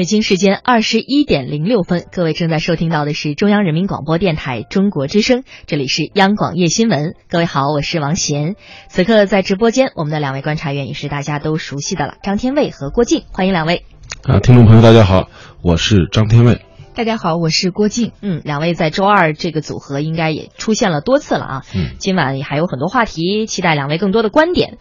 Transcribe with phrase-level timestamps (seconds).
[0.00, 7.16] 北京时间二十一点零六分，各位正在收听到的是中央人民广播电台中国之声，这里是央广夜新闻。
[7.28, 8.56] 各位好，我是王贤。
[8.88, 13.84] 此刻在直播间，我们的两位观察员也是大家都熟悉的了，张天卫和郭靖，欢迎两位。
[14.22, 15.28] 啊，听众朋友大家好，
[15.60, 16.62] 我是张天卫。
[16.94, 18.12] 大家好，我是郭靖。
[18.22, 21.62] 嗯，两位在周二这个组合应该也出现了多次了啊。
[21.74, 24.78] 嗯，今晚也还有很多话题，期待两位更多的观点。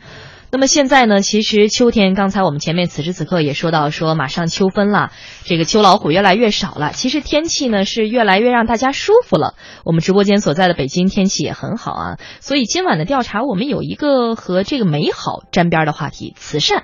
[0.51, 1.21] 那么现在呢？
[1.21, 5.11] 其实秋天，刚才我们前面此时此刻也说到，说马上秋分了，
[5.43, 6.91] 这个秋老虎越来越少了。
[6.91, 9.53] 其实天气呢是越来越让大家舒服了。
[9.85, 16.83] 我们直播间所在的北京天气也很好啊，所以今晚的调查我们有一个和这个美好沾边的话题——慈善。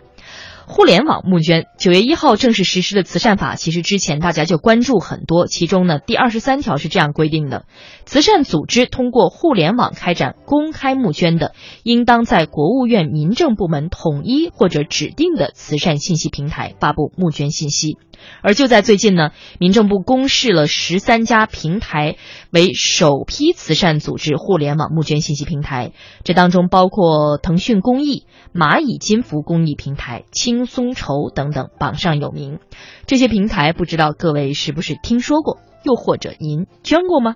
[0.68, 5.46] 互联网募捐，九月一号正式实施的慈善法，其实之前大家就关注很多。
[5.46, 7.66] 其中呢，第二十三条是这样规定的：
[8.06, 17.98] 慈善组织通过互联网开展公开募捐的，应当在国务院民政部门统一或者指定的慈善信息平台发布募捐信息。
[18.42, 22.16] 而就在最近呢，民政部公示了十三家平台
[22.50, 25.92] 为首批慈善组织互联网募捐信息平台，
[26.24, 30.24] 这当中包括腾讯公益、蚂蚁金服公益平台、
[30.56, 32.60] 轻松筹等等，榜上有名。
[33.08, 37.36] 这些平台不知道各位是不是听说过，又或者您捐过吗？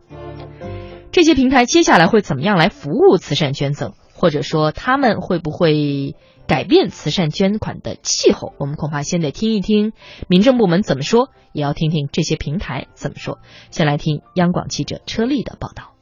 [1.11, 6.15] 这些平台接下来会怎么样来服务慈善捐赠，或者说他们会不会？
[6.47, 9.93] 改变慈善捐款的气候，我们恐怕先得听一听
[10.27, 13.37] 民政部门怎么说，也要听听这些平台怎么说。
[13.69, 15.98] 先来听央广记者车丽的报道。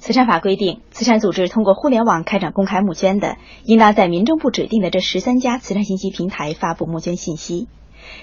[0.00, 7.68] 慈善法规定，慈善组织通过互联网开展公开募捐的，应当在民政部指定的这十三家慈善信息平台发布募捐信息。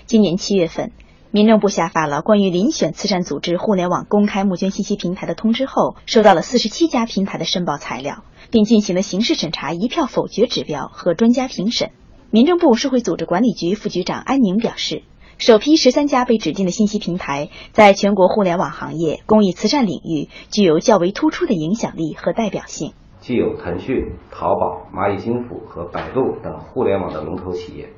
[0.07, 0.91] 今年七月份，
[1.29, 8.23] 民政部下发了关于遴选慈善组织互联网公开募捐信息平台的通知后，收到了四十七家平台的申报材料。
[8.49, 11.91] 并进行了形式审查一票否决指标和专家评审。
[12.31, 15.03] 民政部社会组织管理局副局长安宁表示，
[15.39, 22.93] 首批十三家被指定的信息平台，在全国互联网行业公益慈善领域具有较为突出的影响力和代表性。
[23.19, 27.89] 既有腾讯、淘宝、蚂蚁金服和百度等互联网的龙头企业，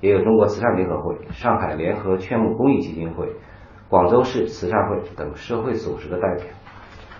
[0.00, 3.28] 也有中国慈善联合会、上海联合劝募公益基金会、
[3.88, 6.46] 广州市慈善会等社会组织的代表，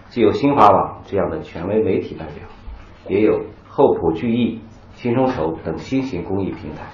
[0.09, 2.49] 既有新华网这样的权威媒体代表。
[3.09, 4.61] 也有厚朴聚义、
[4.97, 6.87] 轻松筹等新型公益平台，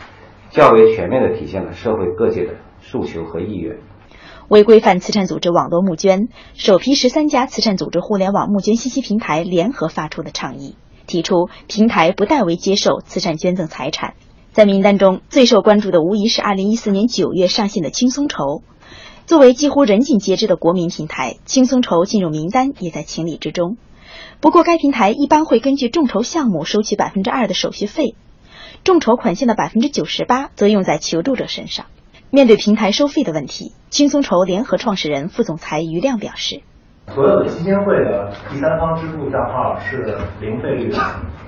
[0.50, 3.78] 较为全面地体现了社会各界的诉求和意愿。
[4.48, 10.76] 为规范慈善组织网络募捐，首批十三家慈善组织互联网募捐信息平台联合发出的倡议，
[11.06, 14.14] 提出平台不代为接受慈善捐赠财产。
[14.52, 18.62] 在名单中最受关注的无疑是二零一四年九月上线的轻松筹。
[19.26, 23.76] 作为几乎人尽皆知的国民平台，轻松筹进入名单也在情理之中。
[24.40, 28.14] 不过，该平台一般会根据众筹项目收取百分之二的手续费，
[28.88, 31.84] 众筹款项的百分之九十八则用在求助者身上。
[32.30, 36.62] 面对平台收费的问题，轻松筹联合创始人、副总裁于亮表示。
[37.08, 40.98] 所有的基金会的第三方支付账号是零费率的，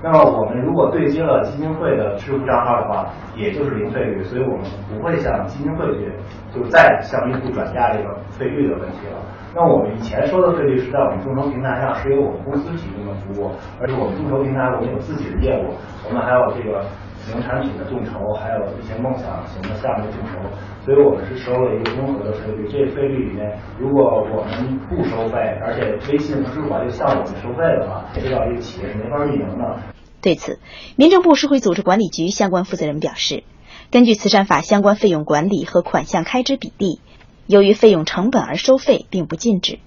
[0.03, 4.61] 那么我们如果对接了基金会的支付账号的话，也就是零费率，所以我们
[4.93, 6.13] 不会向基金会去，
[6.53, 9.17] 就再向用户转嫁这个费率的问题了。
[9.55, 15.73] 那我们以前收的费率是在我们众筹平台上是由我们公司提供的服务，而且我们众筹平台我们有自己的业务，
[16.07, 16.85] 我们还有这个
[17.25, 20.39] 型产品的众筹，还有一些梦想型的项目众筹。
[20.83, 29.79] 所以我们是收了一个综合的费率，这个费率里面，如果我们不收费，而且微信和支付宝又向我们收费的话，这一个企业是没法运营的。
[30.21, 30.59] 对此，
[30.95, 33.43] 民政部社会组织管理局相关负责人表示，
[33.91, 36.99] 根据慈善法相关费用管理和款项开支比例，
[37.45, 39.77] 由于费用成本而收费并不禁止，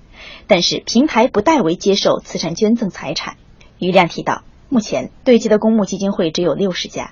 [0.46, 3.34] 但是平台不代为接受慈善捐赠财产。
[3.80, 7.10] 于亮提到，目前对接的公募基金会只有六十家。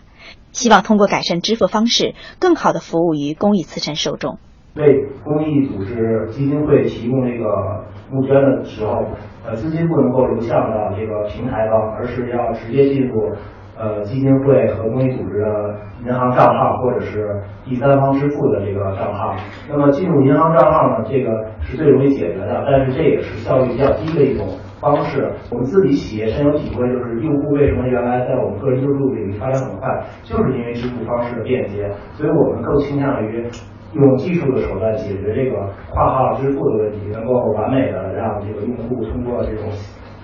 [0.52, 4.38] 希望通过改善支付方式，更好的服务于公益慈善受众。
[4.74, 9.04] 为公益组织基金会提供这个募捐的时候，
[9.44, 13.32] 呃，资金不能够流向到这个平台方，而是要直接进入
[13.76, 15.74] 呃基金会和公益组织的
[16.06, 19.34] 银行账号，或者是第三方支付的这个账号。
[19.68, 24.46] 那么进入银行账号呢，这个是最容易解决的，但是这也是效率比较低的一种。
[24.82, 29.88] 方式，我们自己企业深有体会，就是用户为什么原来在我们个人救助领域发展很快，
[30.24, 33.46] 就是因为支付方式的便捷，所以我们更倾向于
[33.94, 39.68] 用技术的手段解决这个跨号支付的问题，能够完美的让这个用户通过这种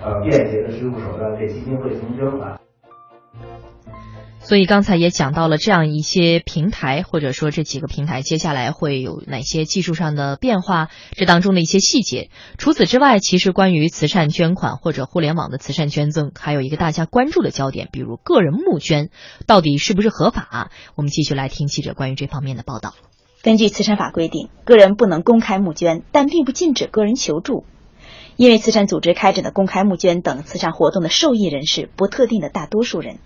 [0.03, 2.58] 呃便捷的支付手段给基金会进行捐款。
[4.49, 12.31] 所以刚才也讲到了这样一些平台，或者说这几个平台接下来会有哪些技术上的变化，这当中的一些细节。
[12.57, 19.11] 除此之外，其实关于慈善捐款或者互联网的慈善捐赠，还有一个大家关注的焦点，比如个人募捐
[19.45, 20.71] 到底是不是合法？
[20.95, 22.95] 我们继续来听记者关于这方面的报道。
[23.43, 27.65] 根据慈善法规定，个人不能公开募捐，但并不禁止个人求助。
[28.35, 33.19] 因为慈善组织开展的公开募捐等慈善活动的受益人是不特定的大多数人。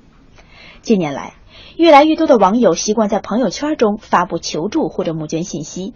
[0.83, 1.35] 近年来，
[1.77, 5.94] 越来越多的网友习惯在朋友圈中发布求助或者募捐信息。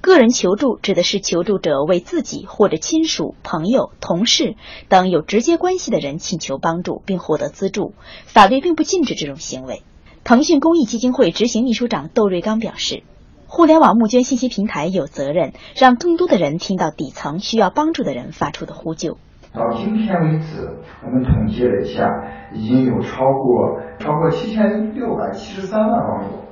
[0.00, 4.56] 个人求助指的是求助者为自己或者亲属、朋友、同事
[4.88, 7.94] 等有直接关系的人请求帮助并获得资助，
[8.26, 9.84] 法律并不禁止这种行为。
[10.24, 13.04] 腾讯公益基金会执行秘书长窦瑞刚表示。
[13.46, 19.16] 互联网募捐信息平台有责任让更多的人听到底层需要帮助的人发出的呼救。
[19.58, 20.70] 到今天为止，
[21.04, 22.08] 我们统计了一下，
[22.52, 26.44] 已经有超过超过七千六百七十三万网友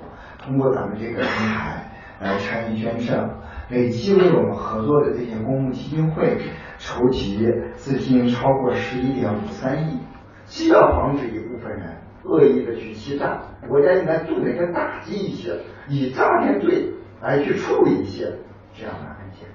[0.42, 3.30] 通过咱们这个平台来参与捐赠，
[3.70, 6.36] 累计为我们合作的这些公募基金会
[6.78, 10.00] 筹集资金超过十一点五三亿。
[10.44, 15.52] 既要防止一部分人恶意的去欺诈，国家应该重点更打击一些。
[15.88, 18.24] 以诈骗罪来去处理一些
[18.74, 19.48] 这样的案件，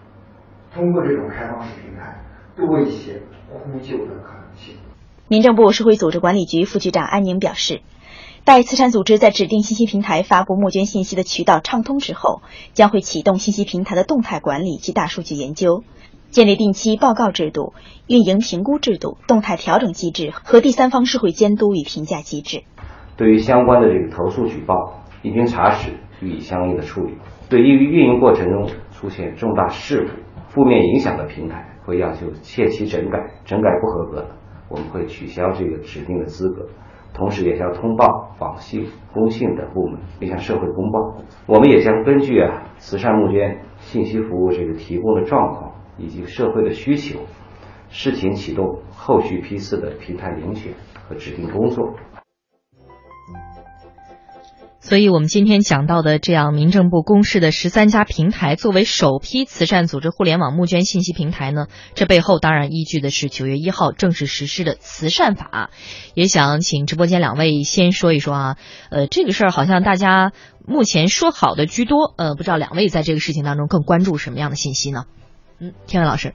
[0.73, 2.15] 通过这种开放式平台，
[2.55, 4.75] 多一些呼救的可能性。
[5.27, 7.81] 民政部社会组织管理局副局长安宁表示，
[8.43, 12.41] 待慈善组织在指定信息平台发布募捐信息的渠道畅通之后，
[12.73, 15.83] 将会启动信息平台的动态管理及大数据研究，
[16.29, 17.73] 建立定期报告制度、
[18.07, 22.63] 运营评估制度、动态调整机制和第三方社会监督与评价机制。
[23.17, 25.91] 对于相关的这个投诉举报，一经查实。
[26.23, 27.15] 予以相应的处理。
[27.49, 34.27] 对于运营过程中出现重大事故、负面影响的平台，会要求切期整改，整改不合格的，
[34.67, 36.67] 我们会取消这个指定的资格，
[37.13, 41.15] 同时也向通报、网信、工信等部门，并向社会公报。
[41.45, 47.21] 我们也将根据啊慈善募捐信息服务这个提供的状况以及社会的需求，
[47.87, 50.73] 视情启动后续批次的平台遴选
[51.07, 51.93] 和指定工作。
[54.83, 65.69] 所以，我们今天讲到的这样民政部公示的十三家平台作为首批慈善组织互联网募捐信息平台呢，这背后当然依据的是九月一号正式实施的慈善法。
[66.15, 68.57] 也想请直播间两位先说一说啊，
[68.89, 70.33] 呃，这个事儿好像大家
[70.65, 75.05] 目前说好的居多，呃，不知道两位在这个事情当中更关注什么样的信息呢？
[75.59, 76.33] 嗯，天伟老师，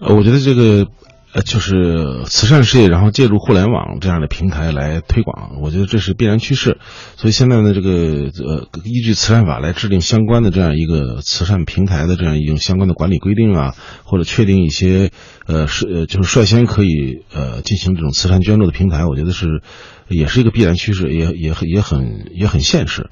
[0.00, 0.88] 呃，我觉得这个。
[1.34, 6.78] 呃，就是慈善事业，然后借助互联网这样的平台来推广，我觉得这是必然趋势。
[7.16, 15.10] 所以现在呢，这个呃，依据慈善法来制定相关的这样一个慈善平台的这样一种相关的管理规定啊，或者确定一些
[15.46, 19.60] 呃是就是率先可以呃进行这种慈善捐助的平台，我觉得是
[20.06, 23.10] 也是一个必然趋势，也也很也很也很现实。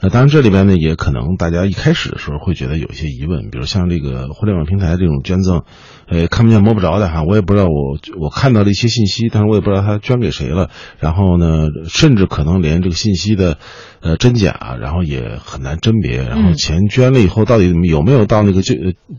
[0.00, 5.62] 那当然，这里边呢，也可能大家一开始的时候会觉得有一些疑问，比如像这个互联网平台这种捐赠，
[6.06, 13.58] 呃，看不见摸不着的哈，我也不知道我我看到了一些信息，但是我也不知道他捐给谁了，然后呢，甚至可能连这个信息的，
[14.00, 18.74] 呃，真假，然后也很难甄别，然后钱捐了以后到底有没有到那个救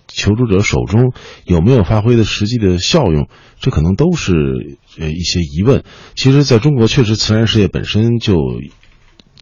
[0.08, 1.14] 求助者手中，
[1.46, 3.28] 有没有发挥的实际的效用，
[3.60, 4.34] 这可能都是
[5.00, 5.84] 呃一些疑问。
[6.16, 8.36] 其实，在中国确实慈善事业本身就。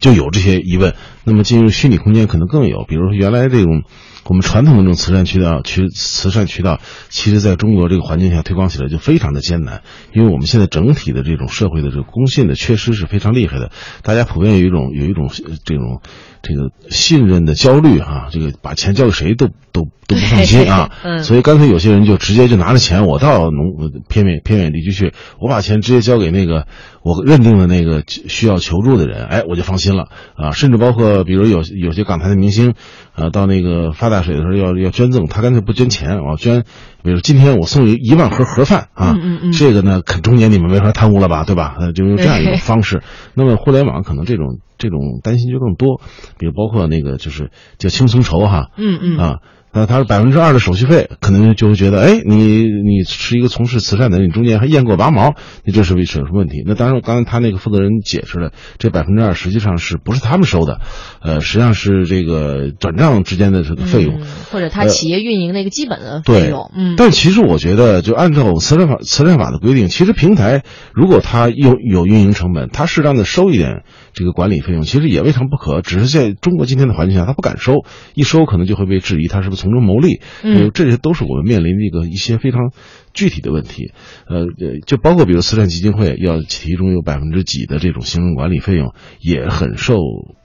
[0.00, 2.84] 就有这些疑问，那么进入虚拟空间可能更有。
[2.84, 3.84] 比如说，原来这种
[4.24, 9.82] 我们传统的这种慈善渠道、渠慈善渠道，其实在中国这个环境下推广起来就非常的艰难，
[10.12, 13.70] 因为我们现在整体的这种社会的这个公信的缺失是非常厉害的，
[14.02, 15.30] 大家普遍有一种有一种
[15.64, 16.00] 这种。
[16.44, 20.90] 这个信任的焦虑啊，这个把钱交给谁都都都不放心啊，
[21.24, 26.66] 所以干脆有些人就直接就拿着钱，我到农偏远偏远地区去，我把钱直接交给那个
[27.02, 30.50] 我认定的那个需要求助的人，哎，我就放心了啊。
[30.50, 32.74] 甚至包括比如有有些港台的明星，
[33.14, 36.64] 啊，到那个发大水的时候要要捐赠，他干脆不捐钱啊，捐，
[37.02, 39.16] 比如今天我送一一万盒盒饭啊，
[39.56, 41.76] 这个呢，肯中年你们没法贪污了吧，对吧？
[41.80, 43.02] 呃，就用这样一种方式。
[43.32, 44.58] 那么互联网可能这种。
[44.78, 46.00] 这种担心就更多，
[46.38, 49.40] 比如包括那个就是叫轻松筹哈，嗯嗯啊。
[49.74, 56.62] 那他是百分之二的手续费，可能就会觉得，哎，你你是一个从事慈善的人，你中间还验过拔毛，你这是为什么问题？
[56.64, 60.80] 那当然，刚才他那个负责人解释了，这百分之二实际上是不是他们收的？
[61.20, 64.20] 呃，实际上是这个转账之间的这个费用，
[64.52, 66.70] 或者他企业运营的一个基本的费用。
[66.76, 66.94] 嗯。
[66.96, 70.62] 但其实我觉得，就按照慈善法慈善法的规定，其实平台
[70.94, 75.82] 如果他有有运营成本，他适当的收一点这个管理费用，其实也未尝不可。
[75.82, 79.63] 只是在中国今天的环境下，他不敢收，一收可能就会被质疑他是不是。
[79.64, 82.70] 从中牟利，嗯，这些都是我们面临的一个一些非常
[83.12, 83.92] 具体的问题，
[84.28, 84.46] 呃，
[84.86, 89.94] 就包括比如慈善基金会要其中有百分之几的这种行政管理费用，也很受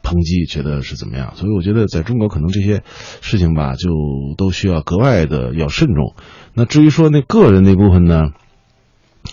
[0.02, 1.34] 抨击，觉得是怎么样？
[1.36, 2.82] 所以我觉得在中国可能这些
[3.22, 3.90] 事情吧，就
[4.38, 6.16] 都需要格外的要慎重。
[6.56, 8.30] 那至于说那个人那部分呢，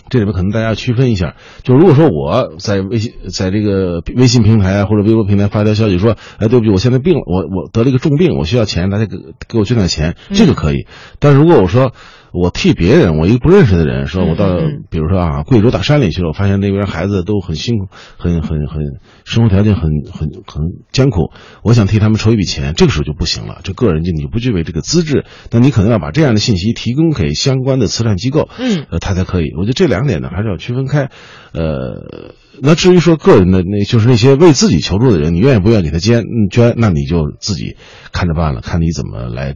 [0.09, 10.87] 这里面可能大家要区分一下，就如果说我在微信在这个微信平台啊或者微博平台发条消息说，哎，对不起，我现在病了，我我得了一个重病，我需要钱，大家给给我捐点钱，这个可以。
[11.19, 11.93] 但是如果我说，
[12.33, 14.57] 我替别人，我一个不认识的人，说我到，
[14.89, 21.31] 比如说啊，贵州大山里去了，我发现那边孩子都很辛苦，很很很，生活条件很很很艰苦，
[21.63, 29.51] 我想替他们筹一笔钱，这个时候就不行了，这个人就你不具备这个资质，那你可能要把这样的信息提供给相关的慈善机构，嗯，呃，他才可以。
[29.57, 31.09] 我觉得这两点呢，还是要区分开。
[31.53, 37.77] 呃，那至于说个人的，那就是那些为自己求助的人，你愿意不愿意给他捐捐，那你就自己
[38.11, 39.55] 看着办了，看你怎么来。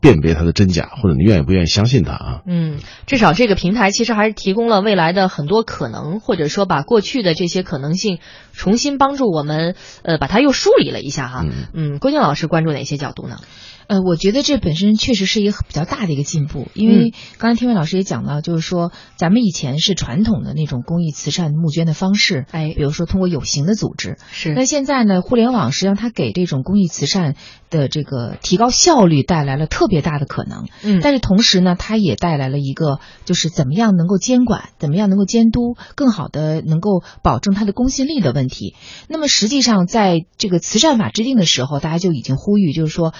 [0.00, 2.40] 辨别它的真假，或者你愿意不愿意相信它啊？
[2.46, 8.18] 嗯，至少这个平台其实还是提供了未来的很多可能，或者说把过去的这些可能性
[8.52, 11.44] 重新帮助我们，呃，把它又梳理了一下哈。
[11.74, 13.36] 嗯，郭靖老师关注哪些角度呢？
[13.90, 24.54] 呃，我觉得这本身确实是一个比较大的一个进步，因为刚才天伟老师也讲到，就是说咱们以前是传统的那种公益慈善募捐的方式，哎，比如说通过有形的组织，是。
[24.54, 27.34] 那现在呢，互联网实际上它给这种公益慈善
[27.68, 38.76] 的这个提高效率带来了特别大的可能，嗯，但是同时呢，它也带来了一个就是怎么样能够监管，怎么样能够监督，更好的能够保证它的公信力的问题。
[39.08, 43.12] 那么实际上在这个慈善法制定的时候，大家就已经呼吁，就是说。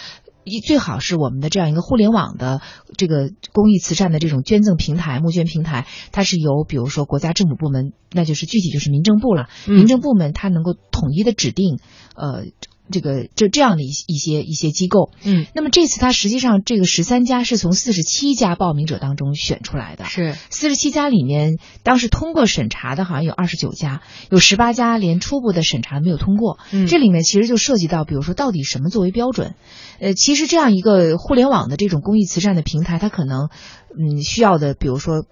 [0.45, 2.61] 一最好是我们的这样一个互联网的
[2.97, 11.79] 这个公益慈善的这种捐赠平台、募捐平台，它是由比如说国家政府部门，那就是具体就是民政部了，民政部门它能够统一的指定，
[12.15, 12.45] 呃。
[12.91, 20.35] 这个这这样的一一些一些机构，嗯，那么这次它实际上这个十三家是从四十七家报名者当中选出来的，是。
[20.51, 29.55] 四十七家里面，当时通过审查的好像有二十九家，有十八家连初步的审查没有通过，嗯，这里面其实就涉及到，比如说到底什么作为标准，
[30.01, 33.49] 呃，其实这样一个互联网的这种公益慈善的平台，它可能
[33.99, 35.25] 嗯需要的，比如说。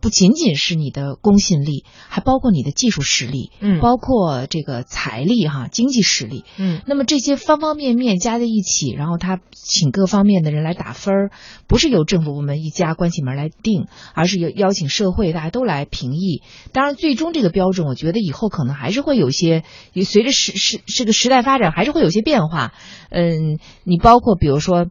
[0.00, 11.30] 不仅仅是你的公信力，还包括你的技术实力，嗯，包括这个财力哈，经济实力，嗯，那么这些方方面面加在一起，然后他请各方面的人来打分儿，
[11.66, 16.42] 不是由政府部门一家关起门来定，而是由邀请社会大家都来评议。
[16.72, 19.64] 当然，最终这个标准，我觉得以后可能还是会有些，
[20.04, 22.72] 随着时时这个时代发展，还是会有些变化。
[23.10, 24.86] 嗯，你包括比如说。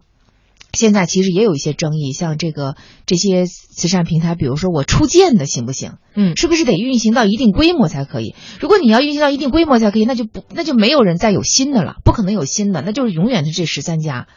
[0.73, 5.93] 现在其实也有一些争议，像这个这些慈善平台，比如说我出建的行不行？
[6.15, 8.35] 嗯，是不是得运行到一定规模才可以？
[8.59, 14.27] 如果你要运行到一定规模才可以，那就不那就没有人再有新的了，不可能有新的，那就是永远是这十三家。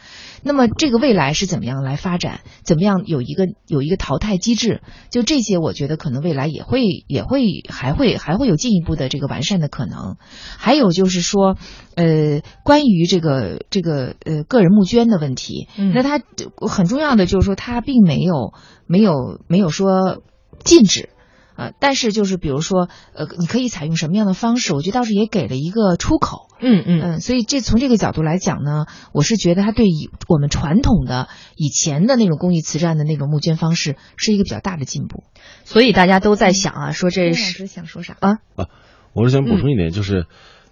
[0.43, 2.41] 那么这个未来是怎么样来发展？
[2.65, 4.83] 怎么样有一个有一个淘汰机制？
[5.11, 10.17] 就这些，我觉得可能未来也会也会还会还会有进一步的这个完善的可能。
[10.59, 11.57] 还有就是说，
[11.95, 16.21] 呃，关于这个这个呃个人募捐的问题，那它
[16.69, 18.53] 很重要的就是说，它并没有
[18.87, 20.23] 没有没有说
[20.65, 21.09] 禁止。
[21.62, 24.75] 呃，但是就是比如说，呃，你可以采用什么样的方式？
[24.75, 26.49] 我觉得倒是也给了一个出口。
[26.61, 35.25] 嗯嗯嗯，所以这从这个角度来讲呢，我是觉得它对以我们传统的以前的那种公益慈善的那种募捐方式是一个比较大的进步。
[35.64, 38.31] 所以大家都在想啊，说这是想说啥啊？
[38.57, 38.66] 啊，
[39.12, 40.26] 我是想补充一点，就是。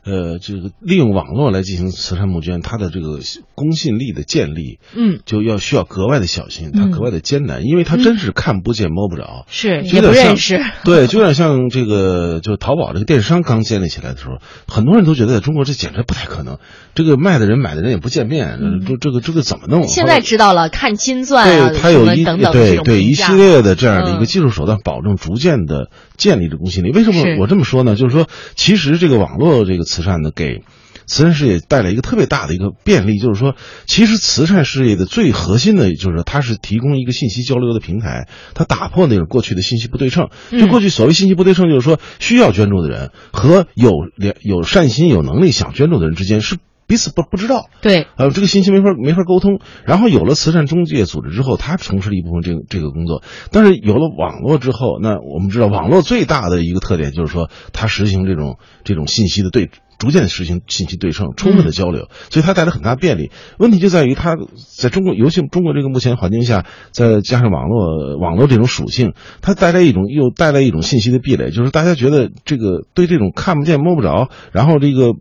[0.04, 3.18] 呃，这个利用网络来进行慈善募捐，它的这个
[3.54, 16.58] 公信力的建立，嗯，就要需要格外的小心，它格外的艰难，因为它真是看不见摸不着，是也不认识， 对，就有点像这个，就淘宝这个电商刚建立起来的时候，很多人都觉得在中国这简直不太可能，
[16.94, 19.82] 这个卖的人买的人也不见面，这这个这个怎么弄？
[19.86, 26.90] 现在知道了，看金钻啊，对，它有一等等对对一系列的这样的一个技术手段，保证逐渐的建立着公信力。
[26.90, 27.96] 为什么我这么说呢？
[27.96, 30.62] 就是说，其实这个网络这个慈善呢，给
[31.06, 33.56] 慈善事业带来一个特别大的一个便利，就是说，
[33.86, 40.28] 其实慈善事业的最核心的就是它是提供一个信息交流的平台，它打破那种过去的信息不对称。
[40.52, 46.58] 就过去所谓信息不对称，就是说需要捐助的人和有良有善心、有能力想捐助的人之间是
[46.90, 47.70] 彼此不不知道。
[47.82, 49.60] 对，呃，这个信息没法没法沟通。
[49.84, 53.22] 然后有了慈善中介组织之后，他从事了一部分这个这个工作。
[53.52, 59.70] 但是有了网络之后，那我们知道网络最大的一个特点就是说，它实行这种这种信息的对。
[60.00, 63.30] 逐渐实行信息对称、充分的交流，所以它带来很大便利。
[63.58, 64.34] 问题就在于它
[64.76, 75.12] 在中国，尤其中国这个目前环境下，再加上网络网络这种属性，它带来一种又带来一种信息的壁垒，就是大家觉得这个对这种看不见摸不着，然后这个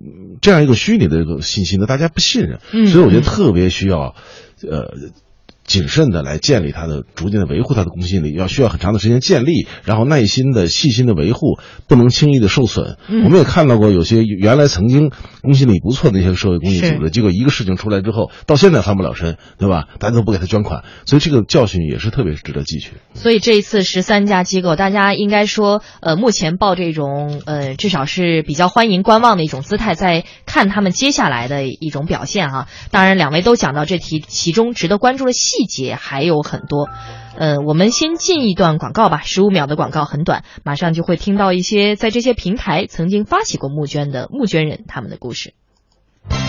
[0.41, 2.59] 这样一个虚拟的这个信息呢，大家不信任。
[2.87, 4.15] 所以我觉得特别需要，
[4.67, 4.93] 呃。
[5.69, 12.97] 谨慎的来建立他的，逐渐的维护他的公信力，要需要很长的时间建立，然后耐心的、细心的维护，不能轻易的受损。
[13.07, 15.11] 嗯我们也看到过有些原来曾经
[15.43, 19.85] 公信力不错的一些社会公益组织，结果一个事情出来之后，到现在翻不了身，对吧？
[19.99, 22.93] 大家都不给他捐款，所以这个教训也是特别值得汲取。
[23.13, 36.87] 所以这一次十三家机构，大家应该说，呃，目前抱这种呃，至少是比较欢迎观望的一种姿态，在看他们接下来的一种表现哈、当然，两位都讲到这题其中值得关注的细细节还有很多。
[37.37, 45.53] 呃，我们先进一段广告吧，十五秒的广告很短，马上就会听到一些在这些平台曾经发起过募捐的募捐人他们的故事。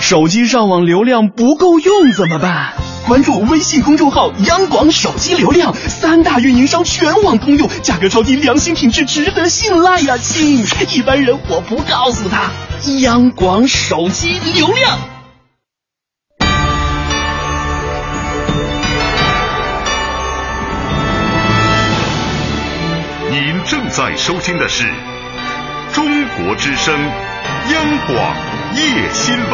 [0.00, 2.74] 手机上网流量不够用怎么办？
[3.06, 10.64] 关注微信公众号“央广手机流量”，三大运营商全网通用，价格超低，良心品质，值得信赖呀、亲！
[10.94, 12.50] 一般人我不告诉他。
[13.00, 15.19] 央广手机流量。
[23.52, 24.84] 您正在收听的是
[25.92, 28.36] 中国之声央广
[28.76, 29.50] 夜新闻。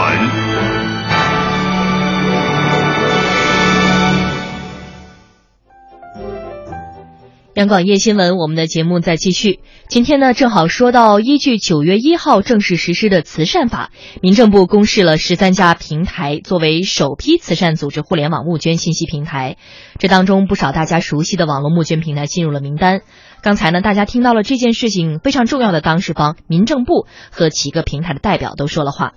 [7.55, 9.61] 央广夜新闻，我们的节目在继续。
[9.89, 19.57] 今天呢，正好说到依据九月一号正式实施的慈善法，民政部公示了十三家平台作为首批慈善组织互联网募捐信息平台。
[19.99, 23.01] 这当中不少大家熟悉的网络募捐平台进入了名单。
[23.43, 29.13] 刚才呢，大家听到了这件事情非常重要的当事方民政部和几个平台的代表都说了话。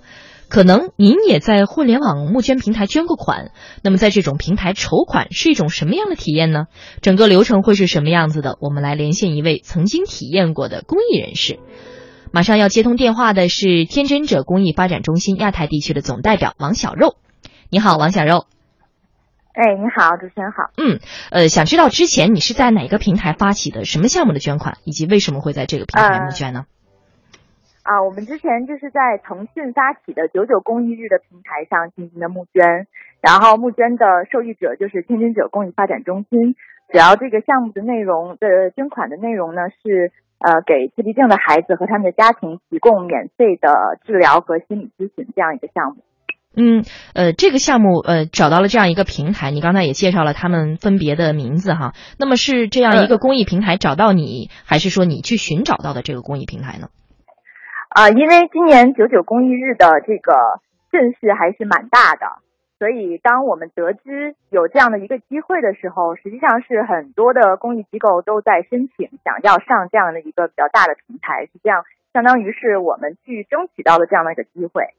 [0.48, 6.64] 可能您也在互联网募捐平台捐过款，那么在这种平台筹款是一种什么样的体验呢？
[7.02, 8.56] 整个流程会是什么样子的？
[8.60, 11.60] 我们来连线一位曾经体验过的公益人士。
[12.32, 17.14] 马上要接通电话的是天真者公益发展中心亚太地区的总代表王小肉。
[17.70, 18.46] 你好，王小肉。
[19.60, 20.70] 哎，你好，主持人好。
[20.78, 20.96] 嗯，
[21.30, 26.64] 呃，想知道之前你是在哪个平台发起的什么项目的捐款，以及为什么会在这个平台募捐呢？
[27.82, 32.88] 啊，我们之前就是在腾讯发起的“九九公益日”的平台上进行的募捐，
[33.20, 36.56] 然后募捐的受益者就是天津者公益发展中心。
[36.90, 46.02] 主要这个项目的内容的捐款的内容呢是呃给自闭症的孩子和他们的家庭提供免费的治疗和心理咨询这样一个项目。
[46.56, 51.92] 嗯，呃，这个项目呃找到了这样一个平台，你刚才也介绍了他们分别的名字哈。
[52.18, 56.88] 那么是这样一个公益平台找到你，还是说你去寻找到的这个公益平台呢？
[57.88, 62.42] 啊、因为今年九九公益日的这个阵势还是蛮大的，
[62.78, 74.94] 所以当我们得知有这样的一个机会的时候，实际上是很多的公益机构都在申请，想要上这样的一个比较大的平台，是这样，相当于是我们去争取到的这样的一个机会。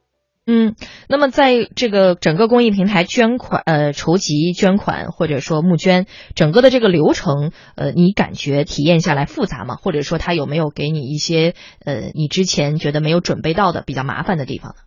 [0.47, 0.73] 嗯，
[1.07, 9.75] 那么在这个整个公益平台捐款、呃筹集捐款或者说募捐，整个的这个流程，呃，你感觉体验下来复杂吗？
[9.75, 11.53] 或者说它有没有给你一些
[11.85, 14.81] 呃你之前觉得没有准备到的比较麻烦的地方呢？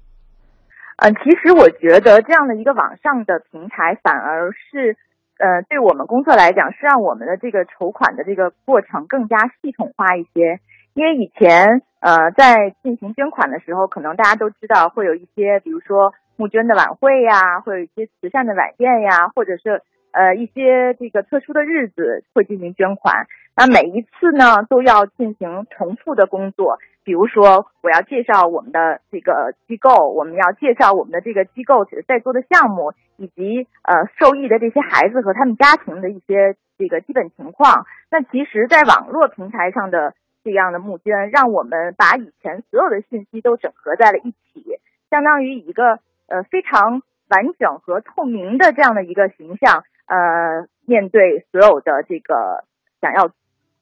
[0.96, 4.98] 呃，其实我觉得这样的一个网上的平台，反而是
[5.38, 10.58] 呃对我们工作来讲，是让我们的这个筹款的这个过程更加系统化一些。
[10.94, 23.26] 因为以前呃在进行捐款的时候，可能大家都知道会有一些，比如说募捐的晚会呀，会有一些慈善的晚宴呀，或者是呃一些这个特殊的日子会进行捐款。
[23.56, 37.86] 那每一次呢都要进行重复的工作，比如说我要介绍我们的这个机构，我们要介绍我们的这个机构在做的项目，以及呃受益的这些孩子和他们家庭的一些这个基本情况。
[38.10, 44.78] 那其实，在网络平台上的这样的募捐，让我们把以前所有的信息都整合在了一起，
[45.10, 52.64] 相当于一个呃非常完整和透明的这样的一个形象，呃，面对所有的这个
[53.00, 53.30] 想要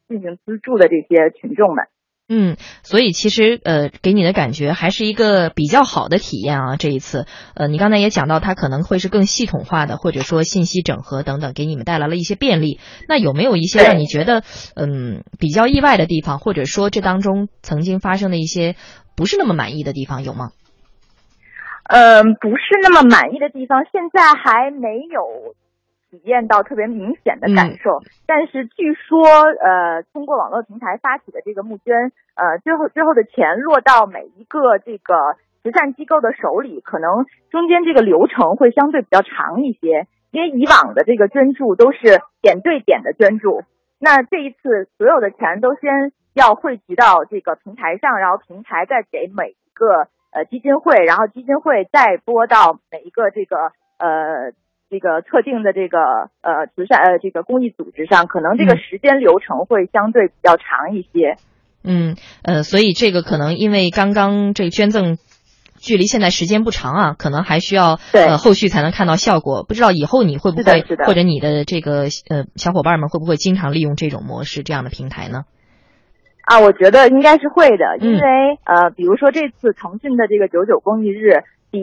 [0.06, 1.88] 进行资助的这些群众们。
[2.34, 6.76] 嗯，所以其实呃，给你的感觉还是一个比较好的体验啊。
[6.76, 12.80] 这一次，呃，你刚才也讲到，它可能会是更系统化的，或者说信息整合等等，给你们带来了一些便利。
[13.06, 18.76] 那有没有一些让你觉得嗯比较意外的地方，或者说这当中曾经发生的一些
[19.14, 20.52] 不是那么满意的地方有吗？
[21.84, 25.54] 嗯，不是那么满意的地方，现在还没有
[26.12, 28.00] 体验到特别明显的感受。
[28.00, 35.14] 嗯、但是据说，呃，通过网络平台发起的这个募捐，呃，最后最后的钱落到每一个这个
[35.62, 40.06] 慈善机构的手里，可能中间这个流程会相对比较长一些。
[40.32, 43.62] 因为以往的这个捐助都是点对点的捐助，
[43.98, 50.08] 那这一次所有的钱都先要汇集到这个平台上，然后平台再给每一个。
[50.34, 54.52] 呃，基金会，然后基金会再拨到每一个这个呃
[54.92, 55.96] 这个特定的这个
[56.44, 61.38] 呃慈善呃这个公益组织上，可能这个时间流程会相对比较长一些。
[61.82, 65.16] 嗯，呃，所以这个可能因为刚刚这个捐赠。
[65.84, 69.64] 距离现在时间不长啊，可能还需要呃后续才能看到效果。
[69.66, 75.42] 不知道以后你会不会或者你的这个呃小伙伴们会不会经常利用这种模式这样的平台呢？
[76.44, 78.20] 啊，我觉得应该是会的，因为
[78.62, 81.80] 呃，比如说这次腾讯的这个九九公益日，比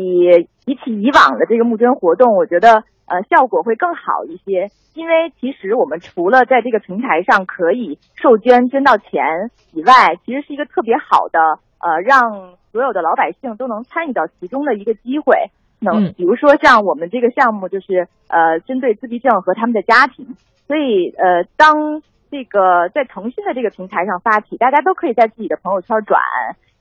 [0.65, 4.69] 比起以往的这个募捐活动，我觉得呃效果会更好一些。
[4.93, 11.39] 因为其实我们除了在这个平台上可以受捐捐到钱以外，其实是一个特别好的
[11.81, 12.57] 呃让。
[12.71, 26.21] 所有的老百姓都能参与到其中的一个机会，能比如说像我们这个项目就是呃针对自闭症和他们的家庭，所以呃当这个在腾讯的这个平台上发起，大家都可以在自己的朋友圈转，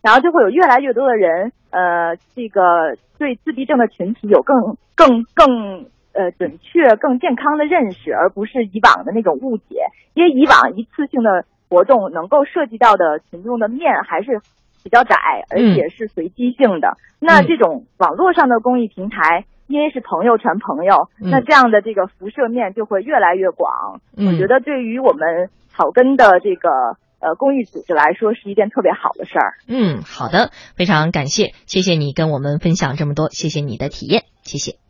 [0.03, 5.87] 然后就会有越来越多的人呃这个对自闭症的群体有更更更
[6.19, 14.43] 呃准确、更健康的认识，而不是以往的那种误解，因为以往一次性的活动能够涉及到的群众的面还是。
[14.85, 15.17] 比较窄，
[15.51, 16.97] 而且是随机性的。
[17.19, 24.01] 那这种网络上的公益平台，因为是朋友传朋友，那这样的这个辐射面就会越来越广。
[24.17, 26.71] 我觉得对于我们草根的这个
[27.19, 29.55] 呃公益组织来说，是一件特别好的事儿。
[29.67, 34.88] 嗯，好的，非常感谢，谢谢你跟我们分享这么多，谢谢你的体验，谢谢。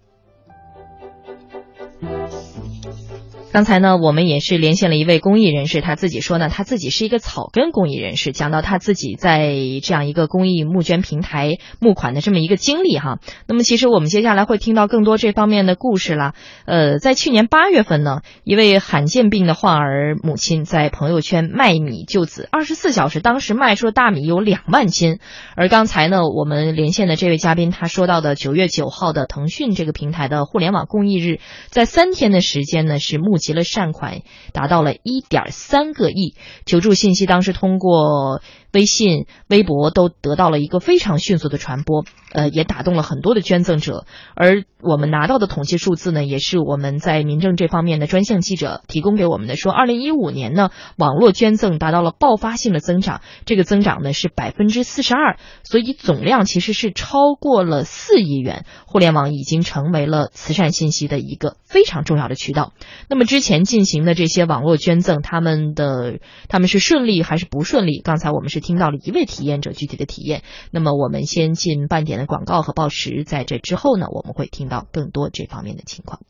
[3.59, 13.18] 刚才呢，我们也是连线了一位公益人士，他自己说呢，他自己是一个草根公益人士，讲到他自己在这样一个公益募捐平台募款的这么一个经历哈。
[13.49, 16.35] 那么，其实我们接下来会听到更多这方面的故事了。
[16.66, 25.18] 呃，在去年八月份呢，一位罕见病的患儿母亲在朋友圈卖米救子，二十四小时，当时卖出的大米有两万斤。
[25.57, 31.40] 而刚才呢，我们连线的这位嘉宾他说到的九月九号的腾讯这个平台的互联网公益日，
[31.71, 33.37] 在三天的时间呢是募。
[33.48, 34.20] 集了善款
[34.52, 36.34] 达到了一点三个亿，
[36.66, 38.42] 求助信息当时通过。
[38.72, 44.04] 微信、微博都得到了一个非常迅速的传播，呃，也打动了很多的捐赠者。
[44.37, 58.66] 而我们拿到的统计数字呢，也是我们在民政这方面的专项记者提供给我们的，说二零一五年呢，网络捐赠达到了爆发性的增长，这个增长呢是百分之四十二，所以总量其实是超过了四亿元。
[58.87, 62.74] 互联网已经成为了慈善信息的一个非常重要的渠道。
[63.09, 68.02] 那么之前进行的这些网络捐赠，他们的他们是顺利还是不顺利？
[68.02, 68.58] 刚才我们是。
[68.61, 76.21] 听到了一位体验者具体的体验，那么我们先进半点的广告和报时，在这之后呢，我们会听到更多这方面的情况。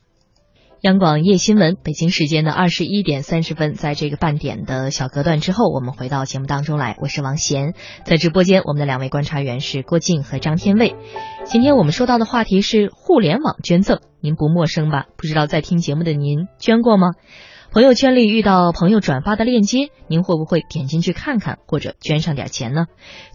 [0.83, 6.97] 央广夜新闻，北京时间的二十一点三十分，在这个半点的小隔断之后，我们回到节目当中来。
[7.01, 10.95] 我是王贤，在直播间，我们的两位观察员是郭靖和张天卫。
[11.47, 15.07] 今天我们说到的话题是互联网捐赠，您不陌生吧？
[15.17, 17.09] 不知道在听节目的您捐过吗？
[17.79, 22.87] 朋友圈里遇到朋友转发的链接，您会不会点进去看看，或者捐上点钱呢？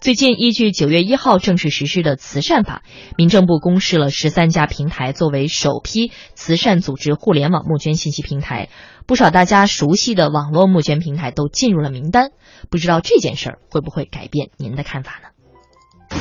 [0.02, 2.84] 最近依据九月一号正式实施的慈善法，
[3.18, 8.68] 民政部公示了十三家平台作为首批慈善组织互联网募捐信息平台，
[9.08, 12.32] 不少大家熟悉的网络募捐平台都进入了名单。
[12.70, 15.30] 不知道这件事儿会不会改变您的看法呢？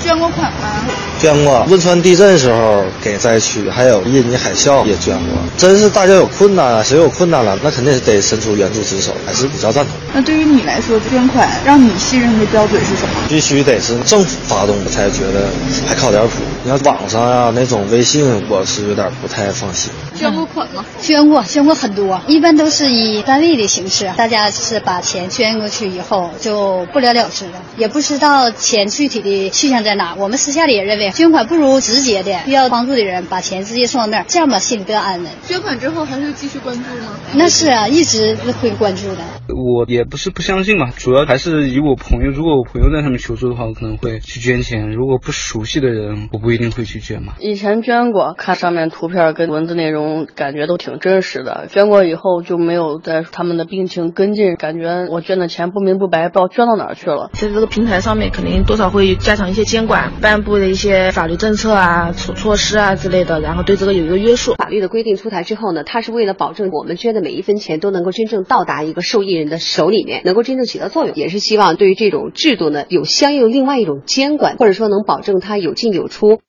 [0.02, 0.84] 捐过款吗？
[1.20, 5.38] 捐过，汶川地震时候给灾区，还有印尼海啸也捐过。
[5.56, 9.94] 真是大家有困难啊，谁有困难了，那肯定是得伸出援助之手，还是比较赞同。
[10.14, 13.14] 那对于你来说，捐款让你信任的标准是什么？
[13.28, 15.48] 必须得是政府发动的，才觉得
[15.86, 16.34] 还靠点谱。
[16.64, 19.92] 你要网上啊那种微信，我是有点不太放心。
[20.16, 20.84] 捐过款吗？
[21.00, 30.14] 捐过，捐过很多，一般都是以单位的形式，大家是把钱捐过去以后就不了了之了，也不知道钱具体的去向在哪。
[30.18, 35.30] 我们私下里也认为，捐款不如直接的，需要帮助的人把钱直接送到那儿，这样吧心里比较安稳。
[35.46, 37.16] 捐款之后还会继续关注吗？
[37.34, 39.18] 那是啊，一直会关注的。
[39.48, 47.34] 我也不是不相信吧，主要还是以我朋友，如果我朋友在上面求助的话，我可能会去捐钱；如果不熟悉的人，我不一定会去捐嘛。
[47.40, 51.66] 以前捐过，看上面图片跟文字内容，感觉都挺真实的。
[51.70, 57.30] 捐过以后就没有在他们的病情跟进，感觉我捐的钱不明不白，不知道捐到哪儿去了。
[57.32, 60.12] 在这个平台上面，肯定多少会加强一些监管。
[60.20, 64.54] 颁布的一些法律政策啊、措措施啊之类的，然后对这个有一个约束。
[64.56, 76.40] 法律的规定出台之后呢，它是为了保证我们捐的每一分钱都能够真正到达一个受益人的手里面，能够真正起到作用，也是希望对于这种制度呢有相应另外一种监管，或者说能保证它有进有出。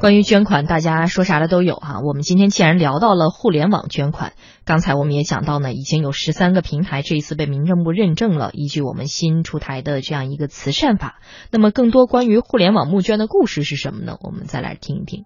[0.00, 2.00] 关于捐款，大家说啥的都有哈。
[2.04, 4.34] 我们今天既然聊到了互联网捐款，
[4.64, 11.18] 刚才我们也讲到呢，已经有十三个平台这一次被民政部认证了，依据我们新出台的这样一个慈善法。
[11.50, 14.16] 那么，更多关于互联网募捐的故事是什么呢？
[14.20, 15.24] 我们再来听一听。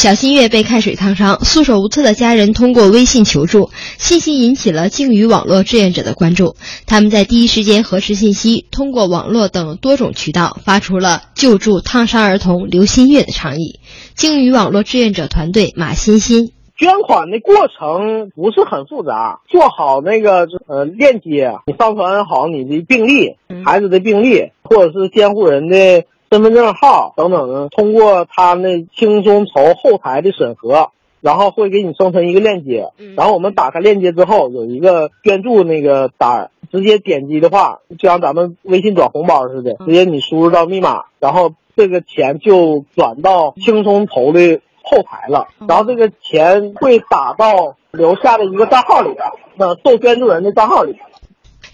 [0.00, 6.56] 小新月被开水烫伤，束手无策的家人通过微信求助，信息引起了鲸鱼网络志愿者的关注。
[6.86, 13.80] 他们在第一时间核实信息，通过网络等多种渠道发出了救助烫伤儿童刘新月的倡议。
[14.14, 16.52] 鲸鱼网络志愿者团队马欣欣。
[16.78, 26.04] 捐款的过程不是很复杂，做好那个呃链接，你上传好你的病历、孩子的病历，或者是监护人的。
[26.30, 30.90] 身份证号等等的，通过他那轻松筹后台的审核，
[31.20, 50.96] 然后会给你生成一个链接，然后我们打开链接之后有一个捐助那个单，直接点击的话，就像咱们微信转红包似的，直接你输入到密码，然后这个钱就转到轻松投的后台了，然后这个钱会打到留下的一个账号里边，那受捐助人的账号里。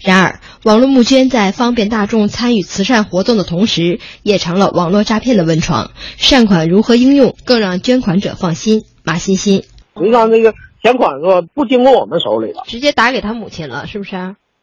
[0.01, 5.91] 然而，网络募捐在方便大众参与慈善活动的同时，也成了网络诈骗的温床。
[6.17, 8.83] 善款如何应用，更让捐款者放心。
[9.03, 9.63] 马欣欣，
[9.97, 14.15] 实际上这个钱款是吧，不经过我们手里了，直接打给他母亲了，是不是？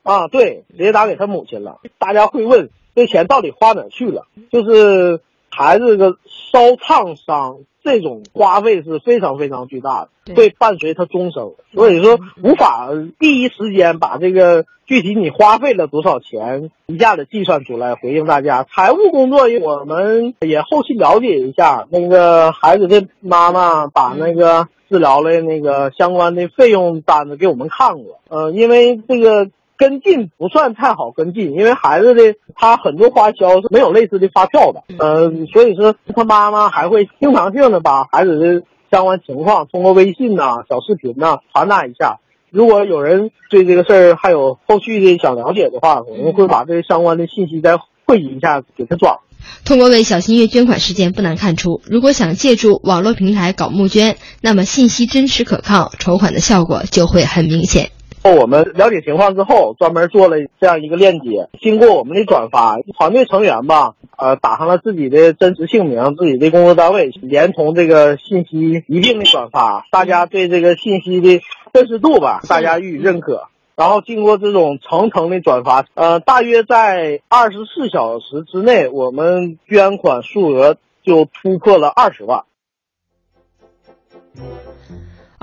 [0.02, 1.80] 啊，对，直接打给他母亲了。
[1.98, 4.26] 大家会问，这钱到底花哪去了？
[4.52, 6.12] 就是孩子的
[6.52, 7.60] 烧烫伤。
[7.84, 18.64] 这种花费是非常非常巨大的，会伴随他终生，所以说无法第一时间把这个具体你花费了多少钱一下子计算出来回应大家。
[18.64, 29.50] 财务工作我们也后期了解一下，那个孩子的妈妈把那个治疗的那个相关的费用单子给我们看过，呃，因为这个。
[29.76, 42.20] 跟进不算太好跟进，因为孩子的他很多花销是没有类似的发票的，嗯，所以说他妈妈还会经常性的把孩子的相关情况通过微信呐、小视频呐传达一下。
[42.50, 49.16] 如果有人对这个事儿还有后续的想了解的话，我们会把这相关的信息再汇集一下给他转。
[49.64, 57.90] 通过为小新月捐款事件，不难看出，如果想借助网络平台搞募捐，那么信息真实可靠，筹款的效果就会很明显。
[58.32, 61.50] 我们了解情况之后，专门做了这样一个链接。
[61.60, 69.86] 经过我们的转发，团队成员吧，呃，打上了自己的真实姓名、自己的工作单位，连同这个信息一并的转发。
[69.90, 73.48] 大家对这个信息的真实度吧，大家予以认可。
[73.76, 82.44] 然后经过这种层层的转发，呃，大约在二十四小时之内，我们捐款数额就突破了二十万。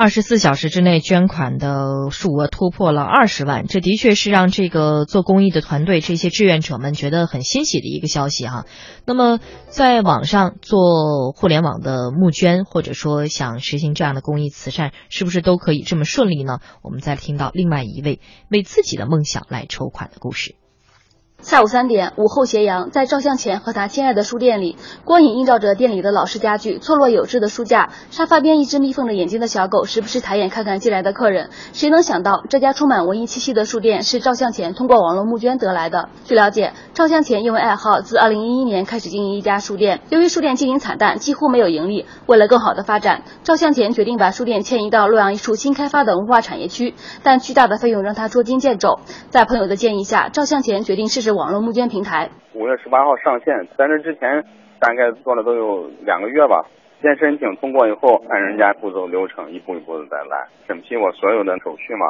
[0.02, 8.66] 二十四小时之内捐款的数额突破了二十万，这的确是让这个做公益的团队、这些志愿者们觉得很欣喜的一个消息哈。
[9.06, 16.62] 那么，在网上做互联网的募捐，或者说想实行这样的公益慈善，是不是都可以这么顺利呢？
[16.82, 20.56] 我们再听到另外一位为自己的梦想来筹款的故事。
[21.42, 31.50] 下午三点，午后斜阳，在照相前和他亲爱的书店里，光影映照着店里的老式家具、错落有致的书架、沙发边一只眯缝着眼睛的小狗，时不时抬眼看看进来的客人。
[31.74, 36.10] 谁能想到，这家充满文艺气息的书店是照相前通过网络募捐得来的？
[36.26, 40.02] 据了解，照相前因为爱好，自2011年开始经营一家书店。
[40.10, 49.00] 由于书店经营惨淡，几乎没有盈利，为了更好的发展，照相前决定把书店迁移到洛阳一处新开发的文化产业区，但巨大的费用让他捉襟见肘。
[49.32, 51.31] 在朋友的建议下，照相前决定试试。
[51.34, 54.44] 网络募捐平台五月十八号上线，在这之前
[54.80, 56.66] 大概做了都有两个月吧。
[57.02, 62.06] 先申请通过以后，按人家步骤流程一步一步的再来，审批我所有的手续嘛，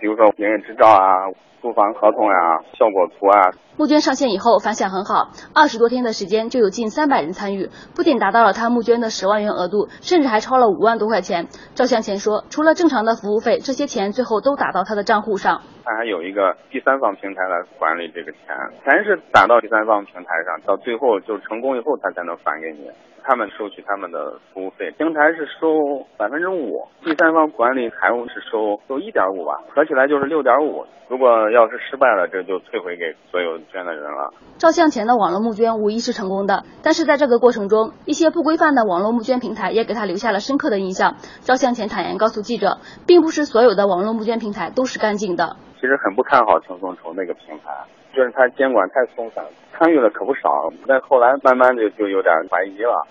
[0.00, 1.30] 比如说营业执照啊、
[1.62, 3.52] 租房合同呀、效果图啊。
[3.76, 11.48] 募捐上线以后反响很好，二十多天的时间就有近三百人参与，不仅达到了他募捐的十万元额度，甚至还超了五万多块钱。
[11.74, 15.62] 赵向前说，除了正常的服务费，这些钱最后都打到他的账户上。
[15.84, 18.40] 他还有一个第三方平台来管理这个钱，
[18.84, 22.88] 钱是打到第三方平台上，到最后就成功以后，他才能返给你。
[23.26, 30.84] 他们收取他们的服务费，平台是收百分之五，第三方管理财务是收收一点五吧，合起来就是六点五。
[31.08, 34.32] 如果要是失败了，这就退回给所有捐的人了。
[34.58, 41.16] 照相前的网络募捐无疑是成功的，但是在这个过程中，一些不规范的网络募捐平台也给他留下了深刻的印象。
[41.40, 45.56] 照相前坦言告诉记者，并不是所有的网络募捐平台都是干净的。
[45.84, 47.70] 其实很不看好轻松筹那个平台，
[48.14, 53.06] 就是它监管太松散，参与的可不少，但后来慢慢的就有点怀疑了，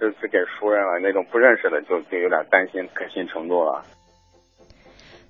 [0.00, 3.80] 就是给熟人了，那种不认识的就就有点担心可信程度了。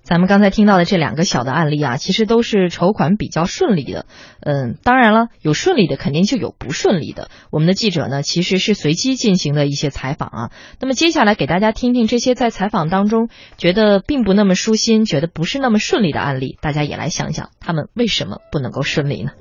[0.09, 4.07] 咱们刚才听到的这两个小的案例啊，其实都是筹款比较顺利的。
[4.41, 7.29] 嗯，当然了，有顺利的，肯定就有不顺利的。
[7.51, 10.51] 我们的记者呢，其实是随机进行的一些采访啊。
[10.81, 19.33] 那么接下来给大家听听这些在采访当中觉得并不那么舒心、觉得不是那么顺利的案例，大家也来想想，他们为什么不能够顺利呢？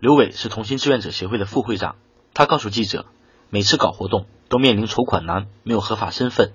[0.00, 1.96] 刘伟是同心志愿者协会的副会长，
[2.34, 3.06] 他告诉记者，
[3.48, 6.52] 每次搞活动都面临筹款难、没有合法身份，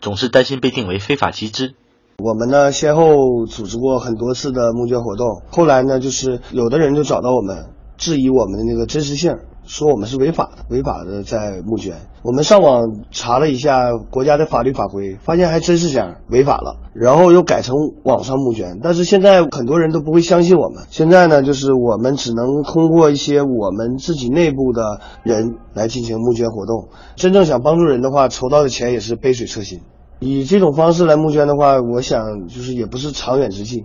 [0.00, 1.74] 总是担心被定为非法集资。
[2.18, 9.36] 我们呢，先后组织过很多次的募捐活动，后来呢，就是有的人就找到我们，质疑我们的那个真实性。
[9.68, 12.08] 说我们是违法的，违法的在募捐。
[12.22, 16.78] 我们上网查了一下国家的法律法规，发现还真是这样，违法了。
[16.94, 20.84] 然后又改成网上募捐，但是现在很多人都不会相信我们。
[20.88, 26.88] 现在呢，就是我们只能通过一些我们自己内部的人来进行募捐活动。
[27.14, 29.82] 真正想帮助人的话，筹到的钱也是杯水车薪。
[30.18, 33.84] 以这种方式来募捐的话，我想就是也不是长远之计。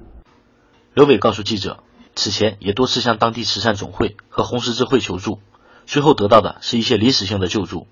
[0.93, 1.77] 刘伟告诉记者，
[2.15, 5.39] 此前也多次向当地慈善总会和红十字会求助。
[5.85, 7.87] 最后得到的是一些临时性的救助，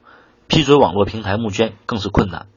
[0.48, 2.48] 批准网络平台募捐更是困难。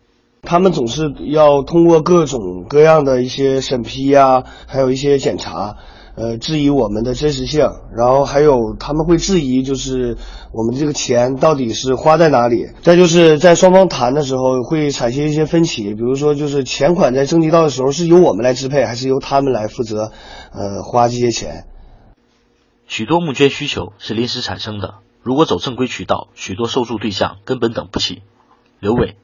[0.42, 5.77] 他们总是要通过各种各样的一些审批呀，还有一些检查，
[6.16, 7.66] 呃，质疑我们的真实性。
[7.97, 10.18] 然后还有他们会质疑，就是
[10.53, 12.66] 我们这个钱到底是花在哪里。
[12.83, 20.12] 再就是在双方谈的时候会产生一些分歧，比如说就是钱款在征集到的时候是由我们来支配，还是由他们来负责，
[20.53, 21.64] 呃，花这些钱。
[22.87, 24.97] 许多募捐需求是临时产生的。
[25.24, 28.22] 如果走正规渠道，许多受助对象根本等不起。
[28.78, 29.16] 刘伟，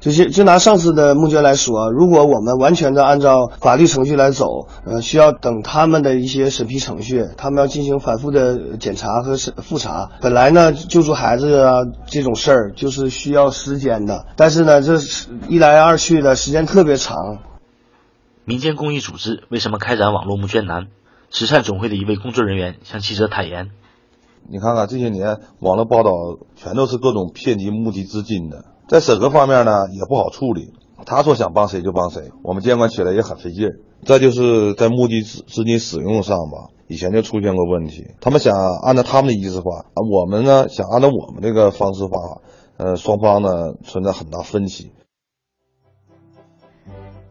[0.00, 10.08] 就是就拿上次的募捐来说，如果我们完全的按照法律程序来走，呃，需要等他们的一些审批程序，他们要进行反复的检查和审复查。
[10.22, 14.96] 本来呢，救助孩子啊这种事儿就是需要时间的，但是呢，这
[15.50, 17.40] 一来二去的时间特别长。
[18.46, 20.86] 民间公益组织为什么开展网络募捐难？
[21.30, 23.68] 慈善总会的一位工作人员向记者坦言。
[24.50, 26.10] 你看看这些年网络报道
[26.56, 30.72] 全都是各种骗集募集资金的，在审核方面呢也不好处理。
[31.06, 33.68] 他说想帮谁就帮谁，我们监管起来也很费劲。
[34.04, 38.06] 再就是在募集资资金使用上吧，以前就出现过问题。
[38.20, 42.40] 他们想按照他们的意思花，我们呢想按照我们这个方式花，
[42.78, 44.92] 呃，双方呢存在很大分歧。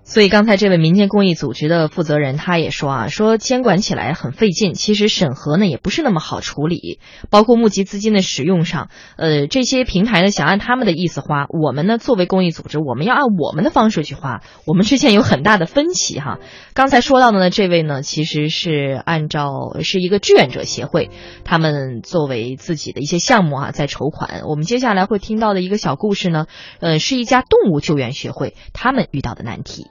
[0.10, 16.40] 所以刚才这位民间公益组织的负责人他也说啊，说监管起来很费劲，其实审核呢也不是那么好处理，包括募集资金的使用上，呃，这些平台呢想按他们的意思花，我们呢作为公益组织，我们要按我们的方式去花，我们之间有很大的分歧哈。
[16.74, 21.12] 刚才说到的呢，这位呢其实是按照是一个志愿者协会，
[21.44, 24.44] 他们作为自己的一些项目啊在筹款。
[24.48, 26.46] 我们接下来会听到的一个小故事呢，
[26.80, 29.88] 呃，是一家动物救援协会他们遇到的难题。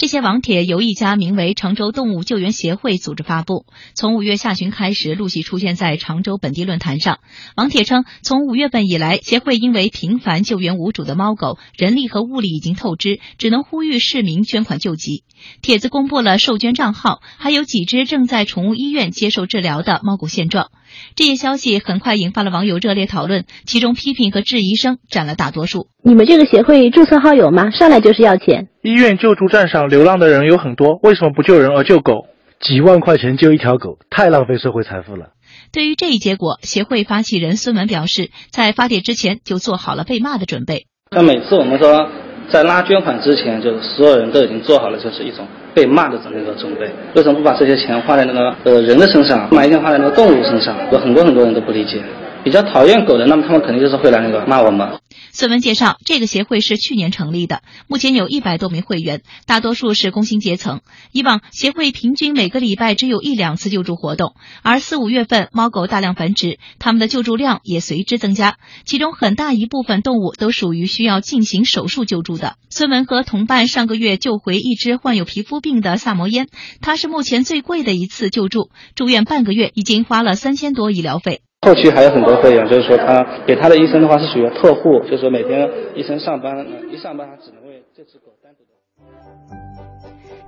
[0.00, 7.18] 这些网帖由一家名为常州动物救援协会组织发布，从五月下旬开始陆续出现在常州本地论坛上。
[7.54, 15.22] 网帖称，从五月份以来，协会因为频繁救援无主的猫狗，人力和物力已经透支，只能呼吁市民捐款救急。
[15.60, 20.70] 帖子公布了受捐账号，还有几只正在宠物医院接受治疗的猫狗现状。
[21.16, 25.88] 这一消息很快引发了网友热烈讨论，其中批评和质疑声占了大多数。
[26.02, 27.70] 你们这个协会注册号有吗？
[27.70, 28.68] 上来就是要钱。
[28.82, 32.26] 医院救助站上流浪的人有很多，为什么不救人而救狗？
[32.60, 35.30] 几万块钱救一条狗，太浪费社会财富了。
[35.72, 40.86] 对于这一结果，协会发起人孙文表示，在发帖之前就做好了被骂的准备。
[41.10, 42.08] 那每次我们说。
[42.52, 46.90] 在拉捐款之前，就是所有人都已经做好了，就是一种被骂的这么一个准备。
[47.14, 50.74] 为什么不把这些钱花在那个呃人的身上，把一件花在那个动物身上？
[50.92, 52.00] 有很多很多人都不理解，
[52.44, 55.00] 比较讨厌狗的，那么他们肯定就是会来那个骂我们。
[55.32, 60.80] 孙文介绍，这个协会是去年成立的，目前有一百多名会员，大多数是工薪阶层。
[61.12, 68.56] 以往协会平均每个礼拜只有一两次救助活动，而四五月份猫狗大量繁殖，他们的救助量也随之增加。
[68.84, 72.56] 其中很大一部分动物都属于需要进行手术救助的。
[72.70, 76.46] 孙文和同伴上个月救回一只患有皮肤病的萨摩耶，
[76.80, 81.42] 它是目前最贵的一次救助，住院半个月已经花了三千多医疗费。
[81.66, 88.70] 后期还有很多会员，就是说他给他的医生的话是属于特护，就是说每天医生上班一上班，他只能为这只狗单独的。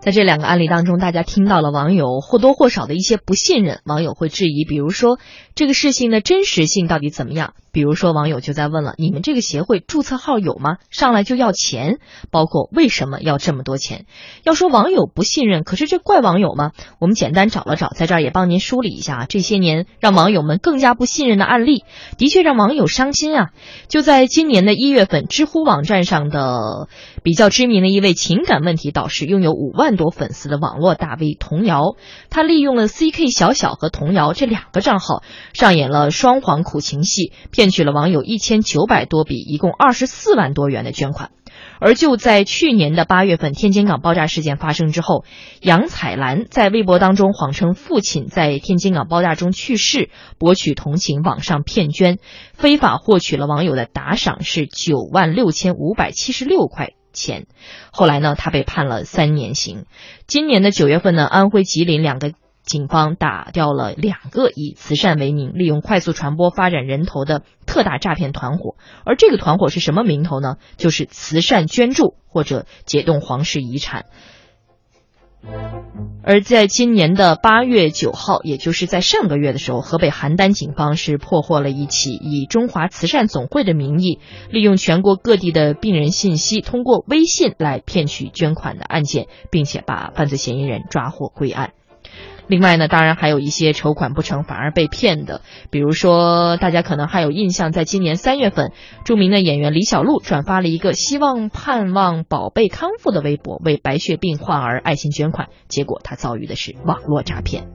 [0.01, 5.19] 在这两个案例当中，大家听到了网友或多或少的一些不信任，网友会质疑，比如说
[5.55, 7.55] 这个事情的真实性到底怎么样？
[7.73, 10.77] 比如说网友就在问了：你们这个协会注册号有吗？
[10.91, 14.05] 上来就要钱，包括为什么要这么多钱？
[14.43, 16.73] 要说网友不信任，可是这怪网友吗？
[16.99, 21.85] 我们简单找了找，在这儿也帮您梳理一下啊这些年让网友们更加不信任的案例，
[22.19, 23.51] 的确让网友伤心啊！
[23.89, 26.89] 就在今年的一月份，知乎网站上的
[27.23, 29.93] 比较知名的一位情感问题导师，拥有五万。
[29.93, 31.97] 多粉丝的网络大 V 童谣，
[32.31, 35.23] 他利用了 CK 小小和童谣这两个账号，
[35.53, 41.31] 上演了双簧苦情戏，骗取了网友一千九百多笔，一共二十四万多元的捐款。
[41.79, 45.25] 而就在去年的八月份，天津港爆炸事件发生之后，
[45.61, 52.19] 杨彩兰在微博当中谎称父亲在天津港爆炸中去世，博取同情，网上骗捐，
[52.55, 56.95] 非法获取了网友的打赏是九万六千五百七十六块。
[57.15, 57.47] 钱，
[57.93, 59.85] 后来呢，他被判了三年刑。
[60.27, 62.33] 今年的九月份呢，安徽吉林两个
[62.63, 68.77] 警方打掉了两个以慈善为名、利用快速传播发展人头的特大诈骗团伙。
[69.05, 70.57] 而这个团伙是什么名头呢？
[70.77, 74.07] 就是慈善捐助或者解冻皇室遗产。
[76.23, 91.73] 而在今年的八月九号，也就是在上个月的时候，河北邯郸警方是破获了一起以中华慈善总会的名义，利用全国各地的病人信息，通过微信来骗取捐款的案件，并且把犯罪嫌疑人抓获归案。
[92.53, 95.41] 另外呢，当然还有一些筹款不成反而被骗的，
[95.71, 98.73] 比如说大家可能还有印象，在今年三月份，
[99.07, 107.69] 著名的演员李小璐转发了一个希望盼望宝贝康复的微博，为白血病患儿爱心捐款，结果他遭遇的是网络诈骗。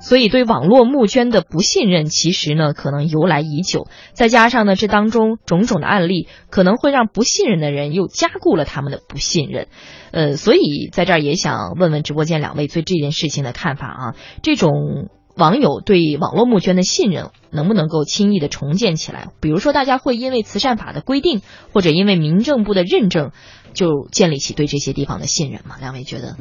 [0.00, 3.86] 所以，对网络募捐的不信任，其实呢，可能由来已久。
[4.12, 9.68] 再加上呢，这当中种种的案例，可能会让不信任的人又加固了他们的不信任。
[10.10, 14.14] 呃，所以在这儿也想问问直播间两位对这件事情的看法啊。
[14.42, 19.28] 这种网友对网络募捐的信任，能不能够轻易的重建起来？
[19.40, 21.42] 比如说，大家会因为慈善法的规定，
[21.72, 23.32] 或者因为民政部的认证，
[23.74, 25.76] 就建立起对这些地方的信任吗？
[25.78, 26.36] 两位觉得？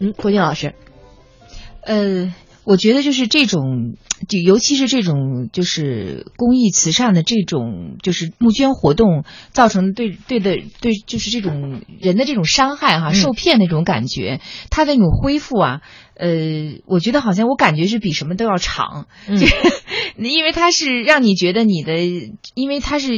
[0.00, 0.74] 嗯，郭靖老师。
[1.86, 2.34] 呃，
[2.64, 3.94] 我觉得就是这种，
[4.28, 15.80] 就尤其是这种就是公益慈善的这种就是募捐活动造成对对的对就是这种人的这种伤害哈，受骗那种感觉，它的那种恢复啊，
[16.16, 16.28] 呃，
[16.86, 19.46] 我觉得好像我感觉是比什么都要长，就
[20.18, 21.94] 因为它是让你觉得你的，
[22.54, 23.12] 因为它是。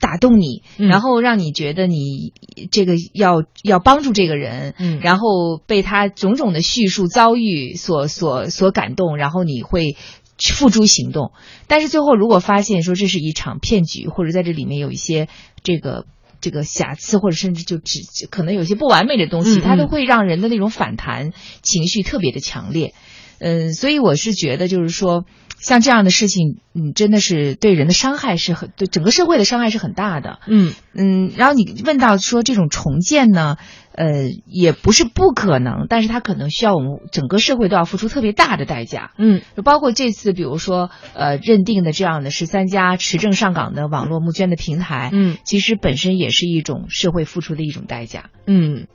[0.00, 2.32] 打动你，然后让你觉得你
[2.70, 9.96] 这个要要帮助这个人，嗯，然后被他种种的叙述遭遇所所所感动，然后你会
[10.38, 11.32] 付诸行动。
[11.66, 15.28] 但是最后如果发现说这是一场骗局，或者在这里面有一些
[15.62, 16.06] 这个
[16.40, 22.94] 这个瑕疵，或者甚至就只可能有些不完美的东西，它都会让人的那种反弹情绪特别的强烈。
[23.40, 25.24] 嗯，所以我是觉得就是说。
[25.60, 30.38] 像这样的事情，嗯，真的是对人的伤害是很对整个社会的伤害是很大的。
[30.46, 33.56] 嗯嗯，然后你问到说这种重建呢，
[33.90, 39.10] 呃，也不是不可能，但是它可能需要我们整个社会都要付出特别大的代价。
[39.18, 48.30] 嗯，就包括这次，比如说呃，认定的这样的十三家持证上岗的网络募捐的平台，嗯，其实本身也是一种社会付出的一种代价。
[48.46, 48.86] 嗯，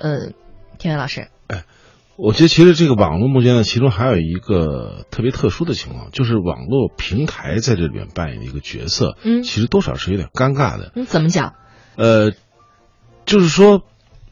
[0.00, 0.32] 呃，
[0.78, 1.28] 天元老师。
[2.18, 10.90] 我觉得其实这个网络募捐呢，其中还有一个特别特殊的情况，就是网络平台在这里面扮演的一个角色，嗯，其实多少是有点尴尬的。
[10.96, 11.54] 嗯，怎么讲？
[11.96, 12.32] 呃，
[13.24, 13.82] 就是说，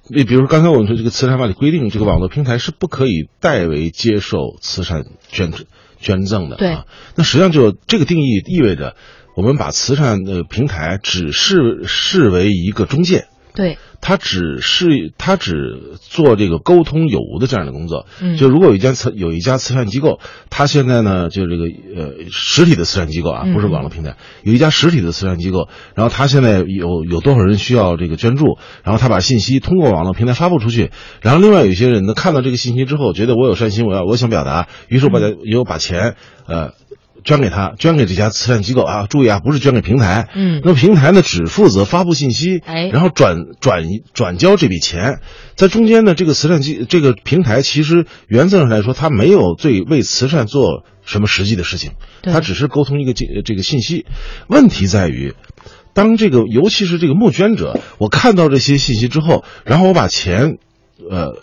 [0.09, 5.53] 你比如说刚才我们说这个慈善法里规定，这个网络平台是不可以代为接受慈善捐
[6.01, 6.57] 捐赠的。
[6.57, 6.79] 对，
[7.15, 8.97] 那实际上就这个定义意味着，
[9.37, 13.29] 我们把慈善的平台只是视为一个中介。
[13.57, 18.07] 对，他只是他只做这个沟通有无的这样的工作。
[18.21, 30.91] 嗯，就如果有一家慈有一家慈善机构，他现在呢，就这个呃实体的慈善机构啊，不是网络平台，有一家实体的慈善机构，然后他现在有有多少人需要这个捐助，然后他把信息通过网络平台发布出去，
[31.23, 36.15] 然后另外有些人呢看到这个信息之后，觉得我有善心，我要我想表达，于是我把有把钱
[36.47, 36.73] 呃。
[37.27, 39.07] 捐给他，捐给这家慈善机构啊！
[39.11, 40.29] 注意啊，不是捐给平台。
[40.33, 43.83] 嗯，那么平台呢，只负责发布信息，哎，然后转转
[44.15, 45.19] 转交这笔钱，
[45.57, 54.07] 在中间呢，这个慈善机这个平台其实原则上来说，它没有对为慈善做什么实际的事情，它只是沟通一个这这个信息。
[54.47, 55.35] 问题在于，
[55.95, 60.59] 当这个尤其是这个募捐者，我看到这些信息之后，然后我把钱，
[61.11, 61.35] 呃，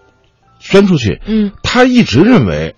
[0.61, 2.73] 捐出去，嗯，他一直认为，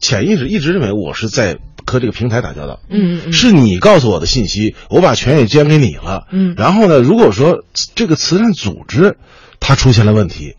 [0.00, 1.58] 潜意识一直认为我是在。
[1.86, 7.62] 和这个平台打交道，嗯嗯，是你告诉我的信息，我把权也捐给你了，嗯，然后呢，如果说
[7.94, 9.16] 这个慈善组织
[9.60, 10.56] 它出现了问题，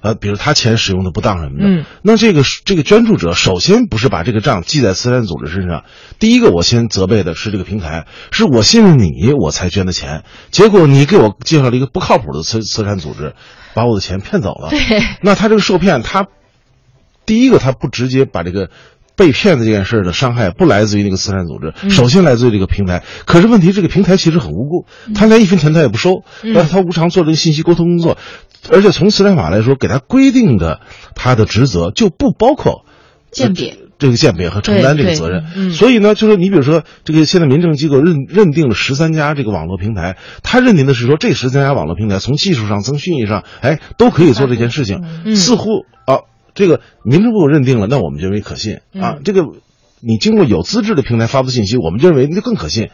[0.00, 5.84] 呃，比如他钱使用的不当什么的，嗯，那这个这个捐助者首先不是把这个账记在慈善组织身上，
[6.18, 13.34] 第一个我先责备的是这个平台，是我信任你我才捐的钱，结果你给我介绍了一个不靠谱的慈慈善组织，
[13.72, 14.80] 把我的钱骗走了，对，
[15.22, 16.26] 那他这个受骗，他
[17.24, 18.68] 第一个他不直接把这个。
[19.16, 23.02] 被骗的这件事的伤害不来自于那个慈善组织，首先来自于这个平台。
[23.24, 28.18] 可是问题，这个平台其实很无辜，他连一分钱他也不收，但是他无偿做这个信息沟通工作，
[28.70, 30.80] 而且从慈善法来说，给他规定的
[31.14, 32.84] 他的职责就不包括
[33.30, 33.78] 鉴别。
[33.96, 35.44] 这个鉴别和承担这个责任。
[35.54, 45.04] 嗯、所以呢，就是你比如说，这个现在民政机构认认定了十三家这个网络平台，他认定的是说这十三家网络平台从技术上、从信誉上，哎，都可以做这件事情。
[45.24, 49.18] 嗯、似乎啊，这个民政部认定了，那我们就认为可信啊。
[49.24, 49.42] 这个
[50.00, 52.90] 你经过有资质的平台发布信息，我们就认为那更可信。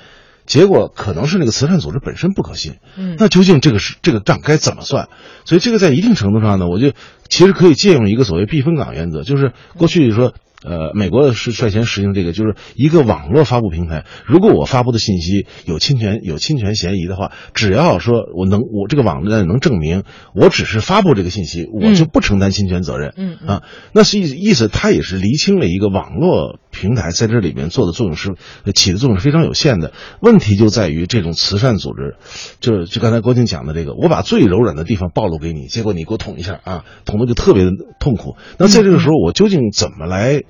[0.46, 5.08] 结果可能是那个慈善组织本身不可信，嗯，那究竟这个是这个账该怎么算？
[5.44, 6.92] 所以这个在一定程度上呢，我就
[7.28, 10.32] 其实可以借用一个所谓避风港原则，就是过去说。
[10.64, 14.04] 呃，美国是率先实行这个，就是一个网络发布平台。
[14.26, 20.02] 如果我发布的信息有侵权、有侵权嫌疑的话，只要说我能，我这个网站能证明
[20.34, 23.14] 我只是发布这个信息，我就不承担侵权责任。
[23.16, 28.34] 嗯啊，那是意意思，它也是厘清了一个网络平台在这里面做的作用是
[28.74, 29.92] 起的作用是非常有限的。
[30.20, 32.16] 问题就在于这种慈善组织，
[32.60, 37.70] 就就刚才郭靖讲的这个，我把最柔软的地方暴露给你，结果你给我捅一下啊，捅的就特别的
[38.00, 38.36] 痛苦。
[38.58, 40.42] 那在这个时候，我究竟怎么来？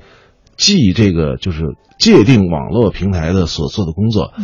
[0.57, 1.63] 记这个就是
[1.99, 4.35] 界定网络平台的所做的工作，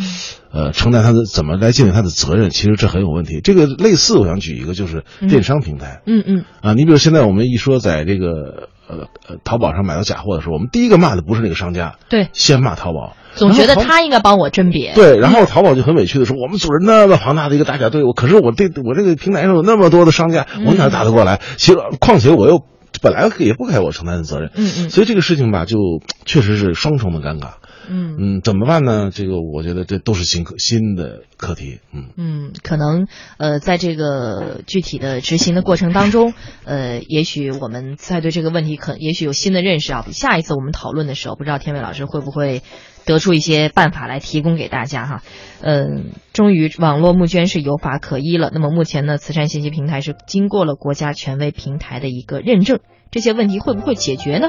[0.50, 3.42] 呃，承担他的怎么来界定他的责任，其实这很有问题。
[3.44, 21.40] 这个类似，我想举一个就是电商平台，嗯嗯啊，你比如现在我们一说在这个呃呃淘宝上买到假货的时候，我们第一个骂的不是那个商家，对，先骂淘宝，总觉得他应该帮我甄别，对，然后淘宝就很委屈的说，我们组织那么庞大的一个打假队伍，可是我这我这个平台上有那么多的商家，我哪打得过来？
[21.56, 22.64] 其实，况且我又。
[23.02, 25.76] 本来也不该我承担的责任，嗯嗯，所以这个事情吧，就
[26.24, 27.56] 确实是双重的尴尬，
[27.88, 29.10] 嗯嗯，怎么办呢？
[29.12, 33.06] 这个我觉得这都是新课新的课题，嗯嗯，可能
[33.38, 36.34] 呃，在这个具体的执行的过程当中，
[36.64, 40.04] 呃，也许我们在对这个问题可也许有新的认识啊。
[40.10, 42.62] 下一次我们讨论的时候，不知道天伟老师会不会
[43.04, 45.22] 得出一些办法来提供给大家哈。
[45.60, 48.50] 嗯，终于网络募捐是有法可依了。
[48.52, 52.80] 那么目前呢，慈善信息平台是经过了国家权威平台的一个认证。
[53.10, 54.48] 这些问题会不会解决呢？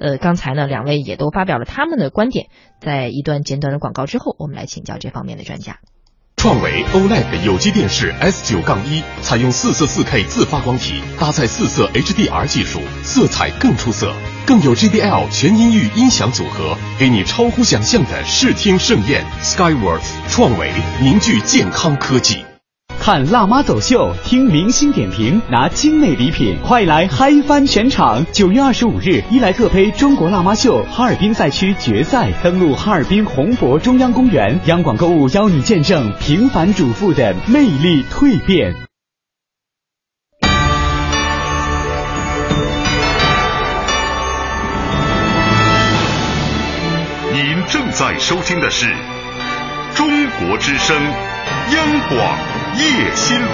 [0.00, 2.48] 呃，刚才呢，两位也都发表了他们的观点。
[2.80, 5.78] 在一段简短的广告之后，我们来请教这方面的专家。
[6.36, 14.12] 创维 OLED 有机电视 S 九杠一采用四色四 K 自发光体，搭载四色 HDR 技术，色彩更出色，
[14.44, 19.24] 更有 JBL 全音域音响组合，给你超乎想象的视听盛宴。
[19.44, 22.44] Skyworth 创维凝聚健康科技。
[22.98, 28.24] 看辣妈走秀，听明星点评，拿精美礼品，快来嗨翻全场！
[28.32, 38.72] 九月二十五日，伊莱特杯中国辣妈秀哈尔滨赛区决赛，登陆哈尔滨红博中央公园，央广购物邀你见证平凡主妇的魅力蜕变。
[47.32, 48.86] 您正在收听的是
[49.94, 50.06] 中
[50.38, 50.96] 国之声
[51.72, 52.51] 央广。
[52.74, 53.52] 夜新闻。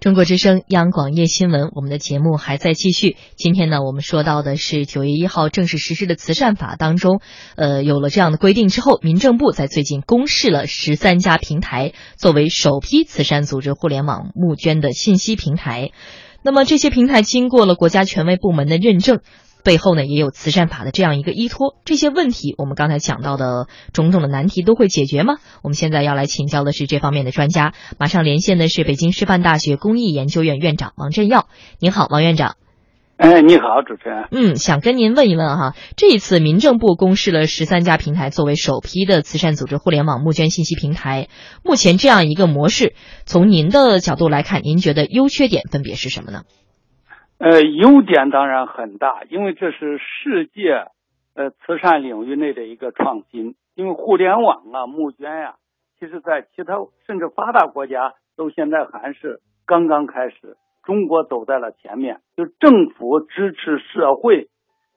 [0.00, 3.16] 中国之声央广夜新闻，我们的节目还在继续。
[3.36, 7.20] 今天呢，我们说到的是九月一号正式实施的慈善法当中，
[7.56, 15.90] 呃，有了这样的规定之后，民政部在最近公示了十三家平台作为首批慈善组织互联网募捐的信息平台。
[16.42, 19.20] 那么这些平台经过了国家权威部门的认证。
[19.64, 25.36] 背后呢也有慈善法的这样一个依托，这些问题我们刚才讲到的种种的难题都会解决吗？
[25.62, 31.48] 我们现在要来请教的是这方面的专家，马上连线的是北京师范大学公益研究院院长王振耀。
[31.80, 32.56] 您好，王院长。
[33.16, 34.24] 哎，你好，主持人。
[34.32, 41.28] 嗯，想跟您问一问哈，这一次民政部公示了十三家平台作为首批的慈善组织互联网募捐信息平台，
[41.62, 42.94] 目前这样一个模式，
[43.24, 46.42] 从您的角度来看，您觉得优缺点分别是什么呢？
[47.38, 50.86] 呃，优点当然很大，因为这是世界
[51.34, 53.56] 呃慈善领域内的一个创新。
[53.74, 55.56] 因为互联网啊，募捐呀、
[55.98, 56.74] 其实在其他
[57.06, 62.20] 甚至发达国家都现在还是刚刚开始，中国走在了前面。
[62.36, 64.48] 就政府支持社会，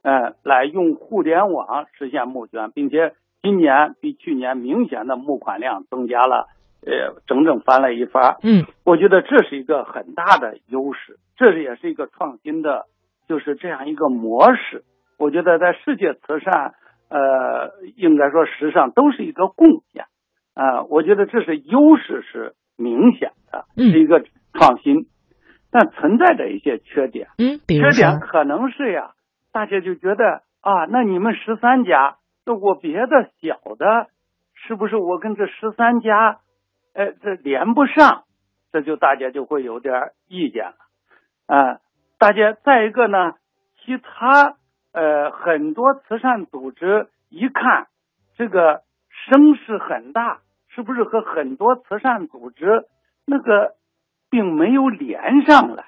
[0.03, 6.45] 呃，来用互联网实现募捐，并且今年比去年明显的募款量增加了，
[6.85, 8.37] 呃，整整翻了一番。
[8.43, 11.17] 嗯，我觉得这是一个很大的优势。
[11.35, 12.85] 这也是一个创新的，
[13.27, 14.83] 就是这样一个模式。
[15.17, 16.73] 我觉得在世界慈善，
[17.09, 20.05] 呃，应该说时尚都是一个贡献，
[20.53, 24.23] 啊、我觉得这是优势是明显的，是一个
[24.53, 25.07] 创新，
[25.71, 27.27] 但存在着一些缺点。
[27.37, 29.11] 嗯，缺点可能是呀，
[29.51, 34.07] 大家就觉得啊，那你们十三家，那我别的小的，
[34.55, 36.39] 是不是我跟这十三家，
[36.97, 38.23] 呃，这连不上？
[38.71, 39.93] 这就大家就会有点
[40.27, 40.75] 意见了。
[41.45, 41.79] 啊，
[42.17, 43.33] 大家再一个呢，
[43.77, 44.57] 其他
[44.93, 47.85] 呃很多慈善组织一看
[48.35, 48.81] 这个
[49.29, 50.39] 声势很大，
[50.69, 52.87] 是不是和很多慈善组织
[53.27, 53.75] 那个
[54.31, 55.85] 并没有连上来，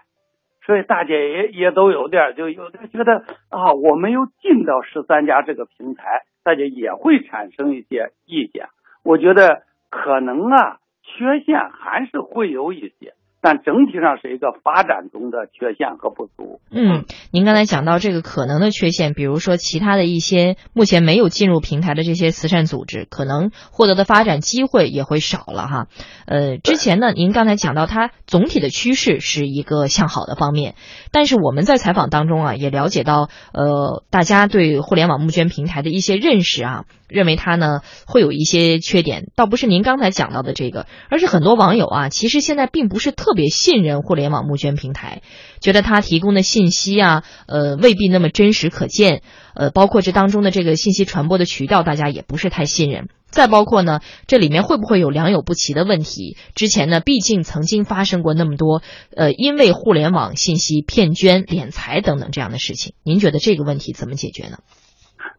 [0.63, 8.67] 所以大家也也都有点就有的觉得啊，我没有进到十三家这个平台，大家也会产生一些意见。
[9.03, 10.77] 我觉得可能啊，
[11.09, 13.15] 缺陷还是会有一些。
[13.41, 16.59] 但整体上是一个发展中的缺陷和不足。
[16.71, 25.87] 嗯，您刚才讲到这个可能的缺陷，比如说其他的一些目前没有进入平台的这些慈善组织，可能获得的发展机会也会少了哈。
[26.25, 30.75] 呃，之前呢，您刚才讲到它总体的趋势是一个向好的方面，
[31.13, 36.83] 但是我们在采访当中啊，也了解到，呃，大家对互联网募捐平台的一些认识啊。
[37.09, 45.21] 认为它呢会有一些缺点，倒不是您刚才讲到的这个，而是很多网友啊，其实现在并不是特别信任互联网募捐平台，
[45.59, 49.21] 觉得它提供的信息啊，呃，未必那么真实可见，
[49.55, 53.09] 呃，包括这当中的这个信息传播的渠道，大家也不是太信任。
[53.31, 56.35] 再包括呢，这里面会不会有良莠不齐的问题？
[56.55, 58.81] 之前呢，毕竟曾经发生过那么多，
[59.15, 64.57] 呃，因为互联网信息骗捐、敛财等等这样的事情，您觉得这个问题怎么解决呢？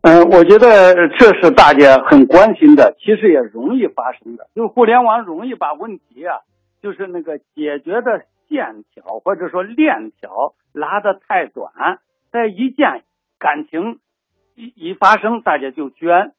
[0.03, 6.41] 嗯，我觉得这是大家很关心的，其实也容易发生的，就是互联网容易把问题啊，
[6.83, 11.99] 就是那个解决的线条或者说链条拉得太短，
[12.31, 13.05] 在一件
[13.39, 14.01] 感情
[14.55, 16.33] 一一发生，大家就捐，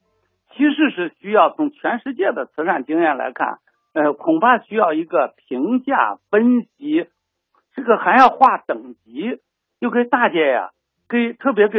[0.54, 3.58] 其实是需要从全世界的慈善经验来看，
[3.92, 7.06] 呃，恐怕需要一个评价分析，
[7.74, 9.40] 这个还要划等级，
[9.80, 10.70] 就给大家呀，
[11.08, 11.78] 给特别给。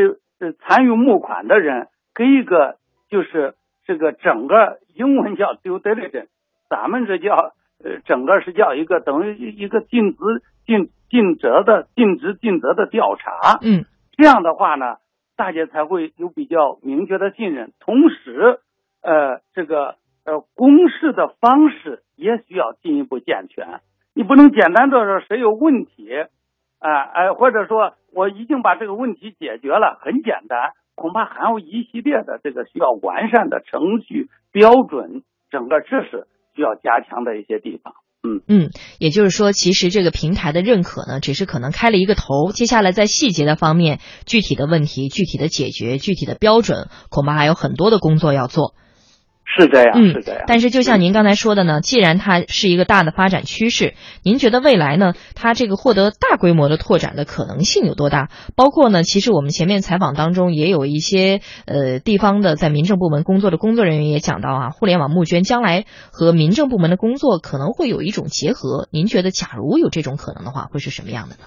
[0.52, 2.76] 参与募款的人给一个
[3.08, 6.28] 就是这个整个英文叫 due diligence，
[6.70, 10.18] 咱们这叫呃整个是叫一个等于一个尽职
[10.66, 13.60] 尽尽责的尽职尽责的调查。
[13.62, 14.98] 嗯，这样的话呢，
[15.38, 17.72] 大家才会有比较明确的信任。
[17.80, 18.60] 同时，
[19.02, 23.80] 呃，这个呃公示的方式也需要进一步健全。
[24.16, 26.10] 你不能简单的说谁有问题。
[26.84, 37.93] 啊，哎，或者说我已经把这个问题解决了，很简单，恐怕还有一系列的这个需要完善的程序标准，整个这是需要加强的一些地方。
[38.25, 38.69] 嗯嗯，
[38.99, 48.75] 也就是说，其实这个平台的认可呢，只是可能开了一个头，接下来在细节的方面，具体的问题、具体的解决、具体的标准，恐怕还有很多的工作要做。
[49.46, 50.44] 是这样，是这样。
[50.48, 58.30] 但是，就像您刚才说的呢，既然它是一个大的发展趋势，您觉得未来呢，它这个获得大规模的拓展的可能性有多大？
[58.56, 68.88] 包括呢，其实我们前面采访当中也有一些呃地方的在民政部门工作的工作人员也讲到啊，互联网募捐将来和民政部门的工作可能会有一种结合。
[68.91, 71.44] 您觉得，假如有这种可能的话，会是什么样的呢？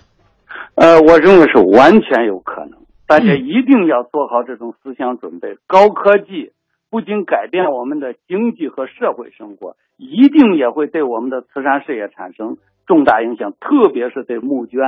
[0.74, 6.52] 呃，我认为是完全有可能，大家一定要做好这种思想准备，高科技。
[6.96, 14.80] 不仅改变我们的经济和社会生活，一定也会对我们的慈善事业产生重大影响，特别是对募捐。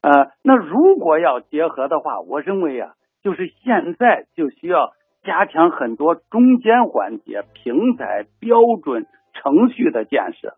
[0.00, 2.92] 呃，那如果要结合的话，我认为啊，
[3.22, 4.92] 就是现在就需要
[5.22, 10.54] 加强很多中间环节、平台、标准、程序的建设。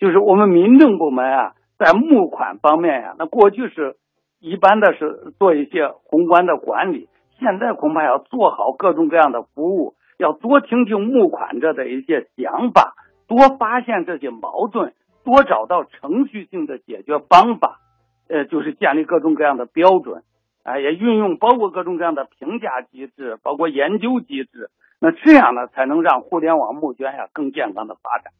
[0.00, 3.94] 就是我们民政部门啊，在募款方面呀，那过去是
[4.40, 7.08] 一般的是做一些宏观的管理，
[7.38, 9.94] 现在恐怕要做好各种各样的服务。
[10.18, 12.94] 要多听听募款者的一些想法，
[13.26, 14.92] 多发现这些矛盾，
[15.24, 17.80] 多找到程序性的解决方法，
[18.28, 20.22] 呃，就是建立各种各样的标准，
[20.62, 28.32] 啊，也运用包括各种各样的评价机制，包括研究机制，那这样呢，才能让互联网募捐呀更健康的发展。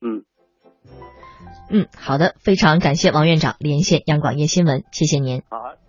[0.00, 0.24] 嗯，
[1.70, 5.42] 嗯，好的，非常感谢王院长连线央广夜新闻，谢谢您。
[5.48, 5.81] 好。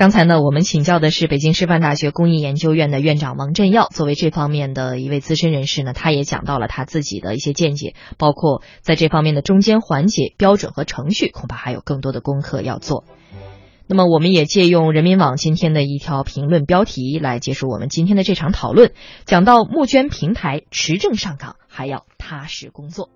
[0.00, 3.86] 刚才呢，我们请教的是北京师范大学公益研究院的院长王振耀。
[3.90, 13.04] 作为这方面的一位资深人士呢，他也讲到了他自己的一些见解，包括在这方面的中间环节、标准和程序，恐怕还有更多的功课要做。
[13.86, 18.92] 那么，我们也借用人民网今天的一条评论标题来结束我们今天的这场讨论，
[19.26, 23.10] 讲到募捐平台持证上岗，还要踏实工作。